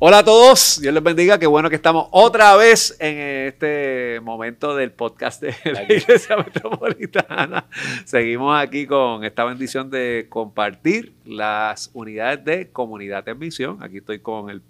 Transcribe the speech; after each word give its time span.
Hola 0.00 0.18
a 0.18 0.24
todos, 0.24 0.80
Dios 0.80 0.94
les 0.94 1.02
bendiga, 1.02 1.40
qué 1.40 1.48
bueno 1.48 1.68
que 1.68 1.74
estamos 1.74 2.06
otra 2.12 2.54
vez 2.54 2.96
en 3.00 3.18
este 3.48 4.20
momento 4.22 4.76
del 4.76 4.92
podcast 4.92 5.42
de 5.42 5.56
la 5.64 5.82
Iglesia 5.82 6.36
Metropolitana. 6.36 7.66
Seguimos 8.04 8.56
aquí 8.56 8.86
con 8.86 9.24
esta 9.24 9.42
bendición 9.44 9.90
de 9.90 10.26
compartir 10.28 11.14
las 11.24 11.90
unidades 11.94 12.44
de 12.44 12.70
comunidad 12.70 13.28
en 13.28 13.40
misión. 13.40 13.82
Aquí 13.82 13.96
estoy 13.96 14.20
con 14.20 14.50
el 14.50 14.62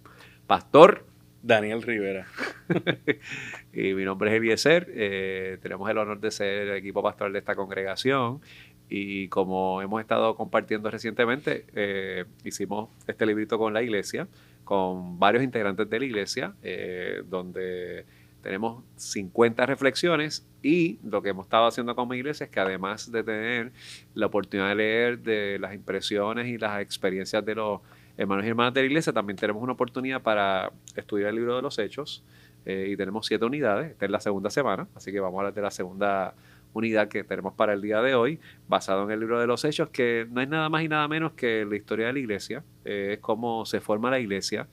pastor 0.46 1.04
Daniel 1.42 1.82
Rivera. 1.82 2.26
y 3.74 3.92
mi 3.92 4.04
nombre 4.04 4.30
es 4.30 4.36
Eliezer. 4.38 4.90
Eh, 4.94 5.58
tenemos 5.60 5.90
el 5.90 5.98
honor 5.98 6.20
de 6.20 6.30
ser 6.30 6.68
el 6.68 6.76
equipo 6.76 7.02
pastoral 7.02 7.34
de 7.34 7.40
esta 7.40 7.54
congregación. 7.54 8.40
Y 8.88 9.28
como 9.28 9.82
hemos 9.82 10.00
estado 10.00 10.34
compartiendo 10.36 10.90
recientemente, 10.90 11.66
eh, 11.74 12.24
hicimos 12.44 12.88
este 13.06 13.26
librito 13.26 13.58
con 13.58 13.74
la 13.74 13.82
iglesia 13.82 14.26
con 14.68 15.18
varios 15.18 15.42
integrantes 15.42 15.88
de 15.88 15.98
la 15.98 16.04
iglesia, 16.04 16.52
eh, 16.62 17.22
donde 17.24 18.04
tenemos 18.42 18.84
50 18.96 19.64
reflexiones 19.64 20.46
y 20.62 20.98
lo 21.02 21.22
que 21.22 21.30
hemos 21.30 21.46
estado 21.46 21.66
haciendo 21.66 21.96
como 21.96 22.12
iglesia 22.12 22.44
es 22.44 22.50
que 22.50 22.60
además 22.60 23.10
de 23.10 23.24
tener 23.24 23.72
la 24.12 24.26
oportunidad 24.26 24.68
de 24.68 24.74
leer 24.74 25.18
de 25.20 25.58
las 25.58 25.72
impresiones 25.72 26.48
y 26.48 26.58
las 26.58 26.82
experiencias 26.82 27.42
de 27.46 27.54
los 27.54 27.80
hermanos 28.18 28.44
y 28.44 28.48
hermanas 28.48 28.74
de 28.74 28.82
la 28.82 28.86
iglesia, 28.88 29.10
también 29.10 29.38
tenemos 29.38 29.62
una 29.62 29.72
oportunidad 29.72 30.20
para 30.20 30.70
estudiar 30.94 31.30
el 31.30 31.36
libro 31.36 31.56
de 31.56 31.62
los 31.62 31.78
hechos 31.78 32.22
eh, 32.66 32.88
y 32.90 32.96
tenemos 32.98 33.24
siete 33.24 33.46
unidades, 33.46 33.92
esta 33.92 34.04
es 34.04 34.10
la 34.10 34.20
segunda 34.20 34.50
semana, 34.50 34.86
así 34.94 35.10
que 35.10 35.18
vamos 35.18 35.38
a 35.38 35.40
hablar 35.40 35.54
de 35.54 35.62
la 35.62 35.70
segunda 35.70 36.34
unidad 36.72 37.08
que 37.08 37.24
tenemos 37.24 37.54
para 37.54 37.72
el 37.72 37.82
día 37.82 38.00
de 38.00 38.14
hoy, 38.14 38.40
basado 38.68 39.04
en 39.04 39.10
el 39.10 39.20
libro 39.20 39.40
de 39.40 39.46
los 39.46 39.64
Hechos, 39.64 39.88
que 39.90 40.26
no 40.30 40.40
es 40.40 40.48
nada 40.48 40.68
más 40.68 40.82
y 40.82 40.88
nada 40.88 41.08
menos 41.08 41.32
que 41.32 41.64
la 41.64 41.76
historia 41.76 42.06
de 42.06 42.12
la 42.12 42.18
iglesia, 42.18 42.64
eh, 42.84 43.14
es 43.14 43.18
cómo 43.18 43.64
se 43.66 43.80
forma 43.80 44.10
la 44.10 44.18
iglesia. 44.18 44.68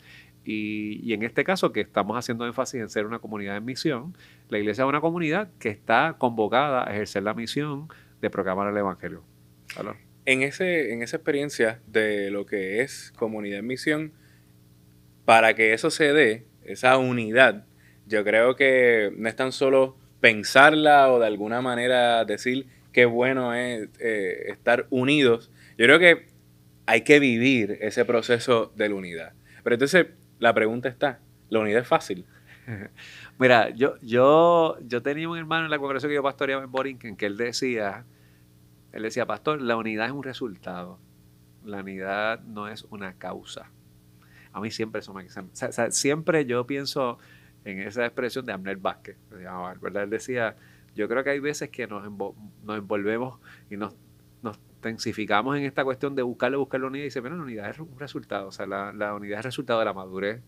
Y, 0.47 1.11
en 1.11 1.23
este 1.23 1.43
caso, 1.43 1.71
que 1.71 1.81
estamos 1.81 2.15
haciendo 2.17 2.45
énfasis 2.45 2.79
en 2.79 2.89
ser 2.89 3.07
una 3.07 3.17
comunidad 3.17 3.57
en 3.57 3.65
misión, 3.65 4.15
la 4.49 4.59
iglesia 4.59 4.83
es 4.83 4.87
una 4.87 5.01
comunidad 5.01 5.49
que 5.57 5.69
está 5.69 6.17
convocada 6.19 6.87
a 6.87 6.93
ejercer 6.93 7.23
la 7.23 7.33
misión 7.33 7.87
de 8.21 8.29
proclamar 8.29 8.69
el 8.69 8.77
Evangelio. 8.77 9.23
En, 10.25 10.43
ese, 10.43 10.93
en 10.93 11.01
esa 11.01 11.17
experiencia 11.17 11.81
de 11.87 12.29
lo 12.29 12.45
que 12.45 12.81
es 12.81 13.11
comunidad 13.17 13.59
en 13.59 13.67
misión, 13.67 14.13
para 15.25 15.55
que 15.55 15.73
eso 15.73 15.89
se 15.89 16.13
dé, 16.13 16.45
esa 16.63 16.97
unidad, 16.99 17.65
yo 18.05 18.23
creo 18.23 18.55
que 18.55 19.11
no 19.17 19.27
es 19.27 19.35
tan 19.35 19.51
solo 19.51 19.97
pensarla 20.25 21.11
o 21.11 21.19
de 21.19 21.27
alguna 21.27 21.61
manera 21.61 22.25
decir 22.25 22.65
qué 22.91 23.05
bueno 23.05 23.53
es 23.53 23.89
eh, 23.99 24.45
estar 24.47 24.87
unidos. 24.89 25.51
Yo 25.77 25.85
creo 25.85 25.99
que 25.99 26.25
hay 26.87 27.01
que 27.01 27.19
vivir 27.19 27.77
ese 27.79 28.05
proceso 28.05 28.73
de 28.75 28.89
la 28.89 28.95
unidad. 28.95 29.33
Pero 29.63 29.75
entonces 29.75 30.07
la 30.39 30.51
pregunta 30.55 30.89
está, 30.89 31.19
¿la 31.49 31.59
unidad 31.59 31.81
es 31.83 31.87
fácil? 31.87 32.25
Mira, 33.37 33.69
yo, 33.69 33.97
yo, 34.01 34.79
yo 34.87 35.03
tenía 35.03 35.29
un 35.29 35.37
hermano 35.37 35.65
en 35.65 35.69
la 35.69 35.77
congregación 35.77 36.09
que 36.09 36.15
yo 36.15 36.23
pastoreaba 36.23 36.63
en 36.63 36.71
Borinquen 36.71 37.17
que 37.17 37.27
él 37.27 37.37
decía, 37.37 38.03
él 38.93 39.03
decía, 39.03 39.27
pastor, 39.27 39.61
la 39.61 39.77
unidad 39.77 40.07
es 40.07 40.11
un 40.11 40.23
resultado, 40.23 40.97
la 41.63 41.81
unidad 41.81 42.39
no 42.45 42.67
es 42.67 42.81
una 42.89 43.13
causa. 43.13 43.69
A 44.53 44.59
mí 44.59 44.71
siempre 44.71 45.01
eso 45.01 45.13
me... 45.13 45.27
siempre 45.91 46.45
yo 46.47 46.65
pienso 46.65 47.19
en 47.65 47.79
esa 47.79 48.05
expresión 48.05 48.45
de 48.45 48.53
Amner 48.53 48.77
Vázquez. 48.77 49.17
¿verdad? 49.29 50.03
Él 50.03 50.09
decía, 50.09 50.55
yo 50.95 51.09
creo 51.09 51.23
que 51.23 51.31
hay 51.31 51.39
veces 51.39 51.69
que 51.69 51.87
nos, 51.87 52.09
nos 52.09 52.77
envolvemos 52.77 53.39
y 53.69 53.75
nos, 53.75 53.95
nos 54.41 54.59
tensificamos 54.79 55.57
en 55.57 55.63
esta 55.63 55.83
cuestión 55.83 56.15
de 56.15 56.21
buscarle, 56.21 56.57
buscar 56.57 56.79
la 56.79 56.87
unidad 56.87 57.01
y 57.01 57.05
dice, 57.05 57.19
bueno, 57.19 57.35
la 57.37 57.43
unidad 57.43 57.69
es 57.69 57.79
un 57.79 57.99
resultado, 57.99 58.47
o 58.47 58.51
sea, 58.51 58.65
la, 58.65 58.93
la 58.93 59.13
unidad 59.15 59.39
es 59.39 59.45
el 59.45 59.51
resultado 59.51 59.79
de 59.79 59.85
la 59.85 59.93
madurez, 59.93 60.41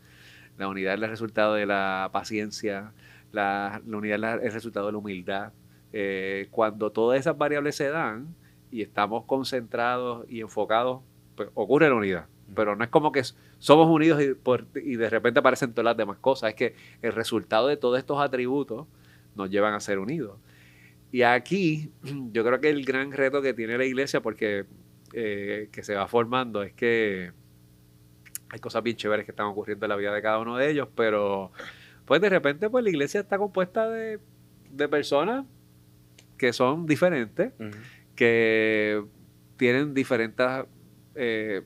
la 0.57 0.67
unidad 0.67 0.93
es 0.93 1.01
el 1.01 1.09
resultado 1.09 1.55
de 1.55 1.65
la 1.65 2.09
paciencia, 2.13 2.93
la, 3.31 3.81
la 3.85 3.97
unidad 3.97 4.37
es 4.39 4.45
el 4.45 4.53
resultado 4.53 4.85
de 4.85 4.91
la 4.93 4.97
humildad. 4.99 5.53
Eh, 5.93 6.47
cuando 6.51 6.91
todas 6.91 7.19
esas 7.19 7.37
variables 7.37 7.75
se 7.75 7.89
dan 7.89 8.35
y 8.71 8.81
estamos 8.81 9.25
concentrados 9.25 10.25
y 10.29 10.41
enfocados, 10.41 11.01
pues 11.35 11.49
ocurre 11.53 11.89
la 11.89 11.95
unidad. 11.95 12.25
Pero 12.55 12.75
no 12.75 12.83
es 12.83 12.89
como 12.89 13.11
que 13.11 13.23
somos 13.59 13.87
unidos 13.87 14.21
y, 14.21 14.95
de 14.95 15.09
repente 15.09 15.39
aparecen 15.39 15.71
todas 15.71 15.85
las 15.85 15.97
demás 15.97 16.17
cosas. 16.17 16.49
Es 16.49 16.55
que 16.55 16.75
el 17.01 17.13
resultado 17.13 17.67
de 17.67 17.77
todos 17.77 17.97
estos 17.99 18.19
atributos 18.19 18.87
nos 19.35 19.49
llevan 19.49 19.73
a 19.73 19.79
ser 19.79 19.99
unidos. 19.99 20.37
Y 21.11 21.23
aquí 21.23 21.91
yo 22.31 22.43
creo 22.43 22.59
que 22.59 22.69
el 22.69 22.85
gran 22.85 23.11
reto 23.11 23.41
que 23.41 23.53
tiene 23.53 23.77
la 23.77 23.85
iglesia, 23.85 24.21
porque 24.21 24.65
eh, 25.13 25.69
que 25.71 25.83
se 25.83 25.95
va 25.95 26.07
formando, 26.07 26.63
es 26.63 26.73
que 26.73 27.31
hay 28.49 28.59
cosas 28.59 28.83
bien 28.83 28.95
chéveres 28.95 29.25
que 29.25 29.31
están 29.31 29.47
ocurriendo 29.47 29.85
en 29.85 29.89
la 29.89 29.95
vida 29.95 30.13
de 30.13 30.21
cada 30.21 30.39
uno 30.39 30.57
de 30.57 30.69
ellos, 30.69 30.87
pero 30.95 31.51
pues 32.05 32.21
de 32.21 32.29
repente 32.29 32.69
pues 32.69 32.83
la 32.83 32.89
iglesia 32.89 33.19
está 33.21 33.37
compuesta 33.37 33.89
de, 33.89 34.19
personas 34.89 35.45
que 36.37 36.53
son 36.53 36.85
diferentes, 36.85 37.51
que 38.15 39.03
tienen 39.57 39.93
diferentes 39.93 40.45
eh, 41.15 41.63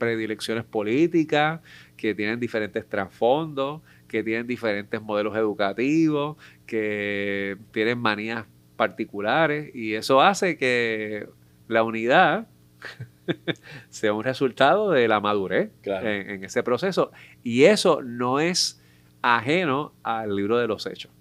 predilecciones 0.00 0.64
políticas, 0.64 1.60
que 1.96 2.16
tienen 2.16 2.40
diferentes 2.40 2.88
trasfondos, 2.88 3.82
que 4.08 4.24
tienen 4.24 4.48
diferentes 4.48 5.00
modelos 5.00 5.36
educativos, 5.36 6.36
que 6.66 7.56
tienen 7.70 7.98
manías 7.98 8.44
particulares 8.76 9.72
y 9.72 9.94
eso 9.94 10.20
hace 10.20 10.56
que 10.56 11.28
la 11.68 11.84
unidad 11.84 12.48
sea 13.90 14.12
un 14.12 14.24
resultado 14.24 14.90
de 14.90 15.06
la 15.06 15.20
madurez 15.20 15.70
en, 15.84 16.42
ese 16.42 16.62
proceso. 16.62 17.12
Y 17.44 17.64
eso 17.64 18.02
no 18.02 18.40
es 18.40 18.82
ajeno 19.22 19.92
al 20.02 20.34
libro 20.34 20.58
de 20.58 20.66
los 20.66 20.86
hechos. 20.86 21.12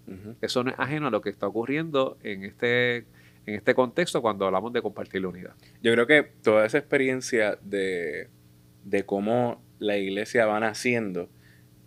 Eso 0.42 0.64
no 0.64 0.72
es 0.72 0.80
ajeno 0.80 1.08
a 1.08 1.12
lo 1.12 1.22
que 1.22 1.30
está 1.30 1.46
ocurriendo 1.48 2.18
en 2.24 2.44
este, 2.44 3.06
en 3.46 3.56
este 3.56 3.76
contexto 3.76 4.22
cuando 4.22 4.46
hablamos 4.46 4.74
de 4.74 4.82
compartir 4.82 5.22
la 5.22 5.28
unidad. 5.28 5.54
Yo 5.84 5.94
creo 5.94 6.08
que 6.08 6.24
toda 6.42 6.66
esa 6.66 6.80
experiencia 6.80 7.60
de 7.62 8.30
de 8.84 9.04
cómo 9.04 9.62
la 9.80 9.98
iglesia 9.98 10.46
va 10.46 10.60
naciendo, 10.60 11.30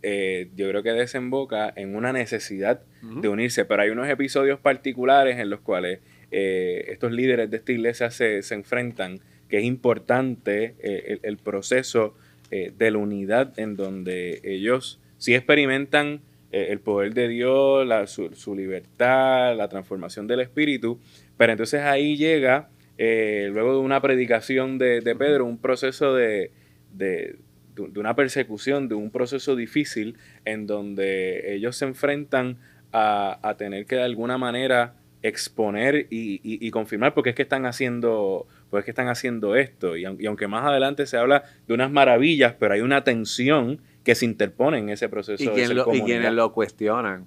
eh, 0.03 0.51
yo 0.57 0.69
creo 0.69 0.83
que 0.83 0.93
desemboca 0.93 1.73
en 1.77 1.95
una 1.95 2.13
necesidad 2.13 2.83
de 3.03 3.29
unirse, 3.29 3.65
pero 3.65 3.83
hay 3.83 3.91
unos 3.91 4.09
episodios 4.09 4.61
particulares 4.61 5.39
en 5.39 5.51
los 5.51 5.61
cuales 5.61 6.01
eh, 6.31 6.87
estos 6.89 7.13
líderes 7.13 7.51
de 7.51 7.57
esta 7.57 7.73
iglesia 7.73 8.11
se, 8.11 8.41
enfrentan, 8.51 9.21
que 9.49 9.59
es 9.59 9.65
importante 9.65 10.75
eh, 10.81 11.19
el, 11.23 11.37
proceso 11.37 12.15
de 12.51 12.91
la 12.91 12.99
unidad 12.99 13.59
en 13.59 13.77
donde 13.77 14.41
ellos 14.45 15.01
sí 15.17 15.35
experimentan 15.35 16.21
el 16.51 16.81
poder 16.81 17.15
de 17.15 17.29
Dios, 17.29 17.89
su, 18.11 18.55
libertad, 18.55 19.57
la 19.57 19.69
transformación 19.69 20.27
del 20.27 20.41
espíritu, 20.41 21.01
pero 21.39 21.53
entonces 21.53 21.81
ahí 21.81 22.17
llega, 22.17 22.69
luego 22.99 23.73
de 23.73 23.79
una 23.79 24.03
predicación 24.03 24.77
de 24.79 25.17
Pedro, 25.19 25.47
un 25.47 25.59
proceso 25.59 26.15
de, 26.15 26.51
de, 26.93 27.37
una 27.97 28.15
persecución, 28.15 28.89
de 28.89 28.95
un 28.95 29.11
proceso 29.11 29.57
difícil 29.57 30.17
en 30.45 30.67
donde 30.67 31.55
ellos 31.55 31.77
se 31.77 31.87
enfrentan 31.87 32.59
a, 32.93 33.55
tener 33.57 33.87
que 33.87 33.97
de 33.97 34.03
alguna 34.03 34.39
manera 34.39 34.95
exponer 35.23 36.07
y, 36.11 36.71
confirmar 36.71 37.15
porque 37.15 37.31
es 37.31 37.37
que 37.37 37.43
están 37.43 37.65
haciendo 37.65 38.47
pues 38.71 38.85
que 38.85 38.91
están 38.91 39.09
haciendo 39.09 39.57
esto. 39.57 39.97
Y, 39.97 40.05
aunque 40.05 40.49
más 40.49 40.65
adelante 40.65 41.07
se 41.07 41.17
habla 41.17 41.45
de 41.67 41.75
unas 41.75 41.91
maravillas 41.91 42.55
pero 42.59 42.75
hay 42.75 42.81
una 42.81 43.05
tensión 43.05 43.81
que 44.05 44.15
se 44.15 44.25
interpone 44.25 44.79
en 44.79 44.89
ese 44.89 45.09
proceso 45.09 45.43
y, 45.43 45.47
y 45.47 46.03
quienes 46.03 46.33
lo 46.33 46.53
cuestionan 46.53 47.27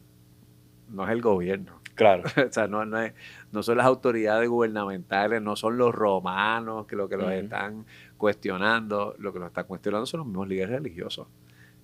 no 0.90 1.06
es 1.06 1.12
el 1.12 1.22
gobierno. 1.22 1.80
Claro. 1.96 2.24
o 2.50 2.52
sea, 2.52 2.68
no, 2.68 2.86
no, 2.86 3.02
es, 3.02 3.14
no, 3.56 3.64
son 3.64 3.78
las 3.78 3.86
autoridades 3.86 4.48
gubernamentales, 4.50 5.42
no 5.42 5.56
son 5.56 5.78
los 5.78 5.96
romanos 5.96 6.86
que 6.86 6.96
lo 6.96 7.10
que 7.10 7.18
los 7.18 7.32
están 7.32 7.86
cuestionando, 8.18 9.16
lo 9.18 9.34
que 9.34 9.40
lo 9.40 9.48
están 9.48 9.66
cuestionando 9.66 10.06
son 10.06 10.20
los 10.20 10.28
mismos 10.28 10.48
líderes 10.48 10.72
religiosos, 10.72 11.28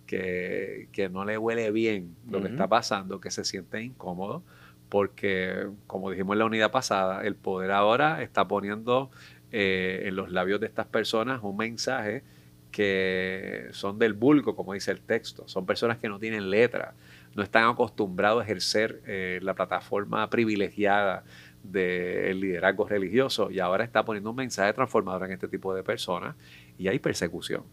que, 0.06 1.10
no 1.12 1.26
le 1.26 1.38
huele 1.38 1.72
bien 1.72 2.16
lo 2.30 2.42
que 2.42 2.50
está 2.50 2.68
pasando, 2.68 3.20
que 3.20 3.32
se 3.32 3.44
siente 3.44 3.82
incómodo, 3.82 4.44
porque, 4.90 5.70
como 5.88 6.12
dijimos 6.12 6.34
en 6.34 6.40
la 6.40 6.46
unidad 6.46 6.72
pasada, 6.72 7.24
el 7.26 7.36
poder 7.36 7.72
ahora 7.72 8.22
está 8.22 8.48
poniendo 8.48 9.10
eh, 9.52 10.04
en 10.06 10.16
los 10.16 10.32
labios 10.32 10.60
de 10.60 10.68
estas 10.68 10.86
personas 10.86 11.40
un 11.44 11.56
mensaje 11.56 12.24
que 12.72 13.68
son 13.72 14.00
del 14.00 14.14
vulgo, 14.14 14.56
como 14.56 14.74
dice 14.74 14.92
el 14.92 15.02
texto, 15.02 15.48
son 15.48 15.66
personas 15.66 15.98
que 15.98 16.10
no 16.10 16.20
tienen 16.20 16.50
letra, 16.50 16.94
no 17.36 17.44
están 17.44 17.66
acostumbrados 17.70 18.42
a 18.42 18.44
ejercer 18.44 19.02
eh, 19.06 19.40
la 19.42 19.54
plataforma 19.54 20.30
privilegiada 20.30 21.24
del 21.64 22.40
liderazgo 22.40 22.88
religioso 22.88 23.52
y 23.52 23.60
ahora 23.60 23.84
está 23.84 24.04
poniendo 24.04 24.32
un 24.32 24.36
mensaje 24.36 24.74
transformador 24.74 25.26
en 25.26 25.34
este 25.34 25.48
tipo 25.48 25.74
de 25.74 25.84
personas 25.84 26.36
y 26.78 26.88
hay 26.88 27.00
persecución. 27.00 27.64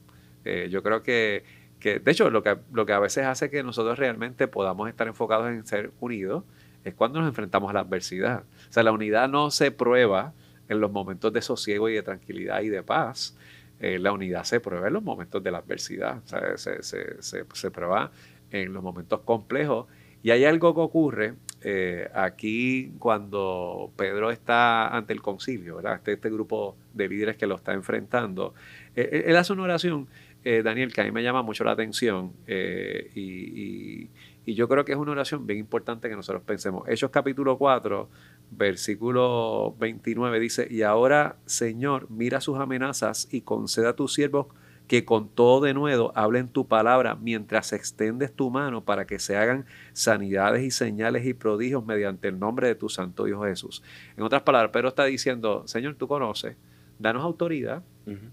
Eh, 0.44 0.68
yo 0.70 0.82
creo 0.82 1.02
que, 1.02 1.44
que, 1.80 1.98
de 1.98 2.10
hecho, 2.10 2.30
lo 2.30 2.42
que, 2.42 2.56
lo 2.72 2.86
que 2.86 2.92
a 2.92 2.98
veces 2.98 3.24
hace 3.24 3.50
que 3.50 3.62
nosotros 3.62 3.98
realmente 3.98 4.48
podamos 4.48 4.88
estar 4.88 5.06
enfocados 5.08 5.48
en 5.48 5.66
ser 5.66 5.90
unidos 6.00 6.44
es 6.84 6.94
cuando 6.94 7.20
nos 7.20 7.28
enfrentamos 7.28 7.70
a 7.70 7.72
la 7.74 7.80
adversidad. 7.80 8.44
O 8.68 8.72
sea, 8.72 8.82
la 8.82 8.92
unidad 8.92 9.28
no 9.28 9.50
se 9.50 9.70
prueba 9.70 10.32
en 10.68 10.80
los 10.80 10.90
momentos 10.92 11.32
de 11.32 11.42
sosiego 11.42 11.88
y 11.88 11.94
de 11.94 12.02
tranquilidad 12.02 12.60
y 12.62 12.68
de 12.68 12.82
paz. 12.82 13.36
eh, 13.80 13.98
la 13.98 14.12
unidad 14.12 14.44
se 14.44 14.60
prueba 14.60 14.88
en 14.88 14.94
los 14.94 15.02
momentos 15.02 15.42
de 15.42 15.50
la 15.52 15.58
adversidad, 15.58 16.20
se, 16.56 16.82
se, 16.82 17.22
se, 17.22 17.70
prueba 17.70 18.10
en 18.50 18.72
los 18.72 18.82
momentos 18.82 19.20
complejos. 19.20 19.86
Y 20.22 20.30
hay 20.30 20.44
algo 20.44 20.74
que 20.74 20.80
ocurre 20.80 21.34
eh, 21.62 22.08
aquí 22.14 22.92
cuando 22.98 23.92
Pedro 23.96 24.30
está 24.30 24.88
ante 24.88 25.12
el 25.12 25.22
concilio. 25.22 25.80
Este, 25.80 26.12
este 26.12 26.30
grupo 26.30 26.76
de 26.94 27.08
líderes 27.08 27.36
que 27.36 27.46
lo 27.46 27.56
está 27.56 27.72
enfrentando. 27.72 28.54
Eh, 28.94 29.24
él 29.26 29.36
hace 29.36 29.52
una 29.52 29.62
oración, 29.64 30.08
Daniel, 30.44 30.94
que 30.94 31.02
a 31.02 31.04
mí 31.04 31.10
me 31.10 31.22
llama 31.22 31.42
mucho 31.42 31.62
la 31.62 31.72
atención 31.72 32.32
y, 32.46 34.08
y, 34.46 34.54
yo 34.54 34.66
creo 34.66 34.82
que 34.86 34.92
es 34.92 34.98
una 34.98 35.12
oración 35.12 35.46
bien 35.46 35.58
importante 35.58 36.08
que 36.08 36.16
nosotros 36.16 36.42
pensemos. 36.42 36.88
Hechos 36.88 37.10
capítulo 37.10 37.58
4, 37.58 38.08
versículo 38.52 39.74
29 39.78 40.40
dice, 40.40 40.66
y 40.70 40.82
ahora, 40.82 41.36
Señor, 41.44 42.10
mira 42.10 42.40
sus 42.40 42.58
amenazas 42.58 43.28
y 43.30 43.42
conceda 43.42 43.90
a 43.90 43.92
tus 43.92 44.14
siervos 44.14 44.46
que 44.88 45.04
con 45.04 45.28
todo 45.28 45.60
de 45.60 45.74
nuevo 45.74 46.12
hablen 46.16 46.48
tu 46.48 46.66
palabra 46.66 47.14
mientras 47.14 47.74
extendes 47.74 48.32
tu 48.32 48.50
mano 48.50 48.84
para 48.84 49.06
que 49.06 49.18
se 49.18 49.36
hagan 49.36 49.66
sanidades 49.92 50.64
y 50.64 50.70
señales 50.70 51.26
y 51.26 51.34
prodigios 51.34 51.84
mediante 51.84 52.28
el 52.28 52.38
nombre 52.38 52.68
de 52.68 52.74
tu 52.74 52.88
Santo 52.88 53.28
Hijo 53.28 53.44
Jesús. 53.44 53.82
En 54.16 54.24
otras 54.24 54.42
palabras, 54.42 54.72
Pedro 54.72 54.88
está 54.88 55.04
diciendo, 55.04 55.68
Señor, 55.68 55.96
tú 55.96 56.08
conoces, 56.08 56.56
danos 56.98 57.22
autoridad 57.22 57.82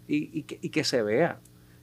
y, 0.08 0.44
que, 0.44 0.84
se 0.86 1.04
vea, 1.04 1.40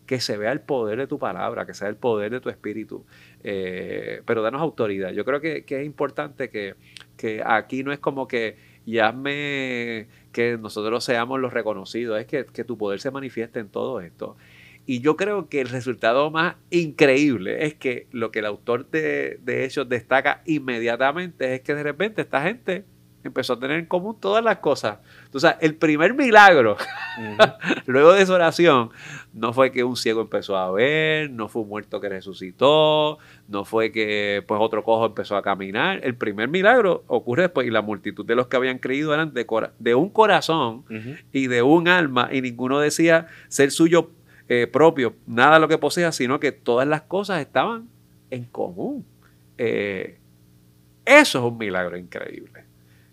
que 0.06 0.20
se 0.20 0.38
vea 0.38 0.50
el 0.52 0.62
poder 0.62 0.98
de 0.98 1.06
tu 1.06 1.18
palabra, 1.18 1.66
que 1.66 1.74
sea 1.74 1.88
el 1.88 1.96
poder 1.96 2.32
de 2.32 2.40
tu 2.40 2.48
espíritu, 2.48 3.04
eh, 3.44 4.22
pero 4.24 4.40
danos 4.40 4.62
autoridad. 4.62 5.12
Yo 5.12 5.26
creo 5.26 5.42
que, 5.42 5.66
es 5.68 5.84
importante 5.84 6.48
que, 6.48 6.76
que, 7.18 7.42
aquí 7.44 7.84
no 7.84 7.92
es 7.92 7.98
como 7.98 8.26
que 8.26 8.56
llame 8.86 10.08
que 10.32 10.56
nosotros 10.56 11.04
seamos 11.04 11.38
los 11.38 11.52
reconocidos, 11.52 12.18
es 12.18 12.26
que, 12.26 12.46
que 12.46 12.64
tu 12.64 12.78
poder 12.78 13.00
se 13.00 13.10
manifieste 13.10 13.60
en 13.60 13.68
todo 13.68 14.00
esto. 14.00 14.36
Y 14.84 15.00
yo 15.00 15.16
creo 15.16 15.48
que 15.48 15.60
el 15.60 15.68
resultado 15.68 16.30
más 16.30 16.56
increíble 16.70 17.66
es 17.66 17.74
que 17.74 18.08
lo 18.10 18.32
que 18.32 18.40
el 18.40 18.46
autor 18.46 18.90
de, 18.90 19.38
de 19.42 19.64
Hechos 19.64 19.88
destaca 19.88 20.42
inmediatamente 20.44 21.54
es 21.54 21.60
que 21.60 21.74
de 21.74 21.82
repente 21.82 22.22
esta 22.22 22.42
gente 22.42 22.84
empezó 23.24 23.54
a 23.54 23.58
tener 23.58 23.78
en 23.78 23.86
común 23.86 24.16
todas 24.18 24.42
las 24.42 24.58
cosas. 24.58 24.98
Entonces, 25.24 25.54
el 25.60 25.76
primer 25.76 26.14
milagro, 26.14 26.76
luego 27.86 28.12
de 28.12 28.22
esa 28.22 28.34
oración, 28.34 28.90
no 29.32 29.52
fue 29.52 29.70
que 29.70 29.84
un 29.84 29.96
ciego 29.96 30.20
empezó 30.20 30.56
a 30.56 30.70
ver, 30.70 31.30
no 31.30 31.48
fue 31.48 31.62
un 31.62 31.68
muerto 31.68 32.00
que 32.00 32.08
resucitó, 32.08 33.18
no 33.48 33.64
fue 33.64 33.92
que 33.92 34.42
pues 34.46 34.60
otro 34.60 34.82
cojo 34.82 35.06
empezó 35.06 35.36
a 35.36 35.42
caminar. 35.42 36.00
El 36.02 36.16
primer 36.16 36.48
milagro 36.48 37.04
ocurre 37.06 37.42
después 37.42 37.66
y 37.66 37.70
la 37.70 37.82
multitud 37.82 38.26
de 38.26 38.34
los 38.34 38.48
que 38.48 38.56
habían 38.56 38.78
creído 38.78 39.14
eran 39.14 39.32
de, 39.32 39.46
de 39.78 39.94
un 39.94 40.10
corazón 40.10 40.84
y 41.32 41.46
de 41.46 41.62
un 41.62 41.88
alma 41.88 42.28
y 42.32 42.42
ninguno 42.42 42.80
decía 42.80 43.26
ser 43.48 43.70
suyo 43.70 44.10
eh, 44.48 44.70
nada 45.26 45.58
lo 45.58 45.68
que 45.68 45.78
posea, 45.78 46.12
sino 46.12 46.40
que 46.40 46.52
todas 46.52 46.86
las 46.86 47.02
cosas 47.02 47.40
estaban 47.40 47.88
en 48.30 48.44
común. 48.44 49.04
Eh, 49.58 50.18
eso 51.04 51.38
es 51.38 51.44
un 51.44 51.58
milagro 51.58 51.96
increíble. 51.96 52.64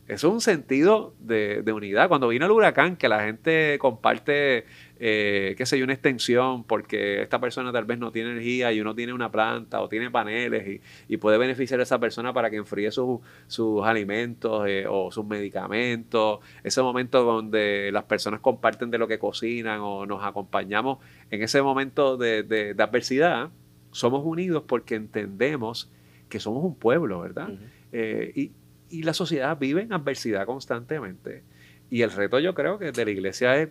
Eso 0.08 0.28
es 0.28 0.34
un 0.34 0.42
sentido 0.42 1.14
de, 1.20 1.64
unidad. 1.72 2.08
Cuando 2.08 2.30
vino 2.30 2.46
el 2.46 2.52
huracán, 2.52 2.96
que 2.96 3.08
la 3.08 3.24
gente 3.24 3.78
comparte, 3.80 4.66
eh, 5.02 5.56
qué 5.58 5.66
sé 5.66 5.80
yo, 5.80 5.86
una 5.86 5.94
extensión 5.94 6.66
porque 6.66 7.22
esta 7.22 7.40
persona 7.40 7.72
tal 7.72 7.86
vez 7.86 7.98
no 8.00 8.12
tiene 8.12 8.32
energía 8.32 8.74
y 8.74 8.82
uno 8.82 8.94
tiene 8.94 9.14
una 9.14 9.32
planta 9.32 9.82
o 9.82 9.88
tiene 9.88 10.12
paneles 10.12 10.82
y, 11.08 11.18
puede 11.18 11.38
beneficiar 11.38 11.80
a 11.80 11.84
esa 11.84 12.00
persona 12.00 12.34
para 12.34 12.50
que 12.50 12.58
enfríe 12.58 12.92
sus 12.92 13.86
alimentos 13.86 14.68
eh, 14.68 14.86
o 14.88 15.12
sus 15.12 15.26
medicamentos. 15.26 16.40
Ese 16.64 16.82
momento 16.82 17.24
donde 17.24 17.92
las 17.92 18.04
personas 18.04 18.42
comparten 18.42 18.92
de 18.92 18.98
lo 18.98 19.08
que 19.08 19.20
cocinan 19.20 19.80
o 19.82 20.06
nos 20.06 20.24
acompañamos 20.24 21.00
en 21.30 21.44
ese 21.44 21.62
momento 21.62 22.18
de, 22.18 22.76
adversidad, 22.78 23.50
somos 23.92 24.26
unidos 24.26 24.64
porque 24.68 24.96
entendemos 24.96 25.90
que 26.30 26.40
somos 26.40 26.64
un 26.64 26.76
pueblo, 26.76 27.22
¿verdad? 27.22 27.50
Eh, 27.92 28.32
y, 28.36 28.52
y 28.90 29.04
la 29.04 29.14
sociedad 29.14 29.58
vive 29.58 29.82
en 29.82 29.94
adversidad 29.94 30.46
constantemente. 30.46 31.44
Y 31.90 32.02
el 32.02 32.12
reto 32.12 32.40
yo 32.40 32.54
creo 32.54 32.78
que 32.80 32.92
de 32.92 33.06
la 33.06 33.12
iglesia 33.12 33.58
es 33.58 33.70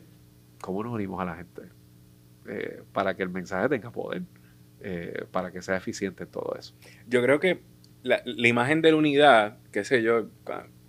cómo 0.61 0.83
nos 0.83 0.93
unimos 0.93 1.21
a 1.21 1.25
la 1.25 1.37
gente 1.37 1.63
eh, 2.49 2.83
para 2.93 3.15
que 3.15 3.23
el 3.23 3.29
mensaje 3.29 3.69
tenga 3.69 3.91
poder, 3.91 4.23
eh, 4.81 5.25
para 5.31 5.51
que 5.51 5.63
sea 5.63 5.77
eficiente 5.77 6.25
en 6.25 6.31
todo 6.31 6.57
eso. 6.59 6.75
Yo 7.07 7.23
creo 7.23 7.41
que 7.41 7.61
la, 8.03 8.23
imagen 8.25 8.83
de 8.83 8.91
la 8.93 8.97
unidad, 8.97 9.59
qué 9.73 9.85
sé 9.85 10.03
yo, 10.03 10.29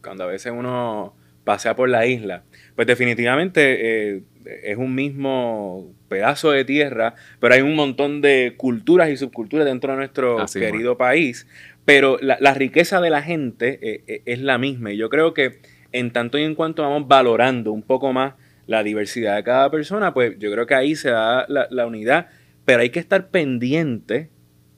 cuando 0.01 0.23
a 0.23 0.27
veces 0.27 0.53
uno 0.55 1.15
pasea 1.43 1.75
por 1.75 1.89
la 1.89 2.05
isla, 2.05 2.43
pues 2.75 2.87
definitivamente 2.87 4.15
eh, 4.15 4.23
es 4.63 4.77
un 4.77 4.95
mismo 4.95 5.93
pedazo 6.07 6.51
de 6.51 6.65
tierra, 6.65 7.15
pero 7.39 7.53
hay 7.53 7.61
un 7.61 7.75
montón 7.75 8.21
de 8.21 8.53
culturas 8.57 9.09
y 9.09 9.17
subculturas 9.17 9.65
dentro 9.65 9.91
de 9.91 9.97
nuestro 9.97 10.45
querido 10.53 10.97
país. 10.97 11.47
Pero 11.85 12.19
la, 12.21 12.53
riqueza 12.53 13.01
de 13.01 13.09
la 13.09 13.23
gente 13.23 13.79
eh, 13.81 14.03
eh, 14.05 14.21
es 14.25 14.39
la 14.41 14.59
misma. 14.59 14.91
Y 14.91 14.97
yo 14.97 15.09
creo 15.09 15.33
que 15.33 15.59
en 15.91 16.11
tanto 16.11 16.37
y 16.37 16.43
en 16.43 16.53
cuanto 16.53 16.83
vamos 16.83 17.07
valorando 17.07 17.71
un 17.71 17.81
poco 17.81 18.13
más 18.13 18.35
la 18.69 18.83
diversidad 18.83 19.35
de 19.35 19.43
cada 19.43 19.71
persona, 19.71 20.13
pues 20.13 20.37
yo 20.37 20.51
creo 20.51 20.67
que 20.67 20.75
ahí 20.75 20.95
se 20.95 21.09
da 21.09 21.43
la, 21.47 21.87
unidad. 21.87 22.27
Pero 22.65 22.81
hay 22.81 22.91
que 22.91 22.99
estar 22.99 23.29
pendiente 23.29 24.29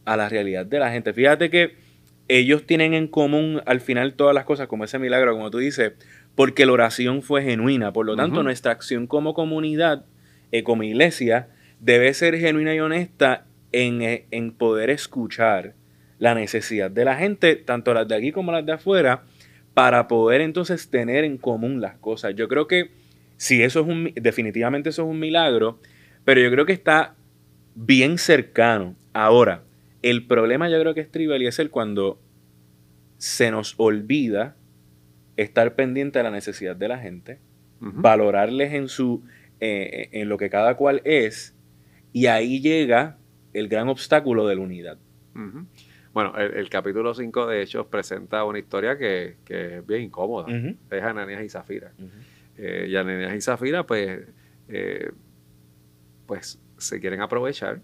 a 0.05 0.15
la 0.15 0.29
realidad 0.29 0.65
de 0.65 0.79
la 0.79 0.93
gente. 0.93 1.11
Fíjate 1.11 1.49
que 1.49 1.75
ellos 2.29 2.65
tienen 2.65 2.93
en 2.93 3.09
común 3.09 3.61
al 3.65 3.81
final 3.81 4.13
todas 4.13 4.33
las 4.33 4.45
cosas, 4.45 4.69
como 4.69 4.85
ese 4.85 4.97
milagro, 4.97 5.33
como 5.33 5.51
tú 5.51 5.57
dices, 5.57 5.91
porque 6.35 6.65
la 6.65 6.71
oración 6.71 7.21
fue 7.21 7.43
genuina. 7.43 7.91
Por 7.91 8.05
lo 8.05 8.15
tanto, 8.15 8.43
nuestra 8.43 8.71
acción 8.71 9.07
como 9.07 9.33
comunidad, 9.33 10.05
eh, 10.53 10.63
como 10.63 10.83
iglesia, 10.83 11.49
debe 11.81 12.13
ser 12.13 12.39
genuina 12.39 12.73
y 12.73 12.79
honesta 12.79 13.45
en, 13.73 14.23
en 14.31 14.51
poder 14.53 14.89
escuchar 14.89 15.73
la 16.17 16.33
necesidad 16.33 16.89
de 16.89 17.03
la 17.03 17.17
gente, 17.17 17.57
tanto 17.57 17.93
las 17.93 18.07
de 18.07 18.15
aquí 18.15 18.31
como 18.31 18.53
las 18.53 18.65
de 18.65 18.71
afuera, 18.71 19.25
para 19.73 20.07
poder 20.07 20.39
entonces 20.39 20.89
tener 20.89 21.25
en 21.25 21.37
común 21.37 21.81
las 21.81 21.97
cosas. 21.97 22.35
Yo 22.35 22.47
creo 22.47 22.67
que 22.67 23.00
si 23.41 23.63
eso 23.63 23.79
es 23.79 23.87
un, 23.87 24.13
definitivamente 24.13 24.89
eso 24.89 25.01
es 25.01 25.07
un 25.07 25.19
milagro, 25.19 25.79
pero 26.23 26.39
yo 26.39 26.51
creo 26.51 26.67
que 26.67 26.73
está 26.73 27.15
bien 27.73 28.19
cercano. 28.19 28.95
Ahora, 29.13 29.63
el 30.03 30.27
problema 30.27 30.69
yo 30.69 30.79
creo 30.79 30.93
que 30.93 31.01
es 31.01 31.09
trivial 31.09 31.41
y 31.41 31.47
es 31.47 31.57
el 31.57 31.71
cuando 31.71 32.21
se 33.17 33.49
nos 33.49 33.73
olvida 33.77 34.55
estar 35.37 35.73
pendiente 35.73 36.19
de 36.19 36.23
la 36.23 36.29
necesidad 36.29 36.75
de 36.75 36.87
la 36.87 36.99
gente, 36.99 37.39
valorarles 37.79 38.73
en 38.73 38.87
su 38.87 39.23
eh, 39.59 40.09
en 40.11 40.29
lo 40.29 40.37
que 40.37 40.51
cada 40.51 40.77
cual 40.77 41.01
es, 41.03 41.55
y 42.13 42.27
ahí 42.27 42.61
llega 42.61 43.17
el 43.53 43.69
gran 43.69 43.89
obstáculo 43.89 44.45
de 44.45 44.55
la 44.55 44.61
unidad. 44.61 44.99
Bueno, 46.13 46.37
el, 46.37 46.69
capítulo 46.69 47.15
5 47.15 47.47
de 47.47 47.63
Hechos 47.63 47.87
presenta 47.87 48.43
una 48.43 48.59
historia 48.59 48.99
que, 48.99 49.37
es 49.47 49.87
bien 49.87 50.03
incómoda. 50.03 50.45
Es 50.91 51.01
Ananías 51.01 51.43
y 51.43 51.49
Zafira. 51.49 51.91
Eh, 52.63 52.87
y 52.89 53.35
y 53.35 53.41
Zafira, 53.41 53.85
pues, 53.85 54.21
eh, 54.67 55.11
pues 56.27 56.59
se 56.77 56.99
quieren 56.99 57.21
aprovechar 57.21 57.81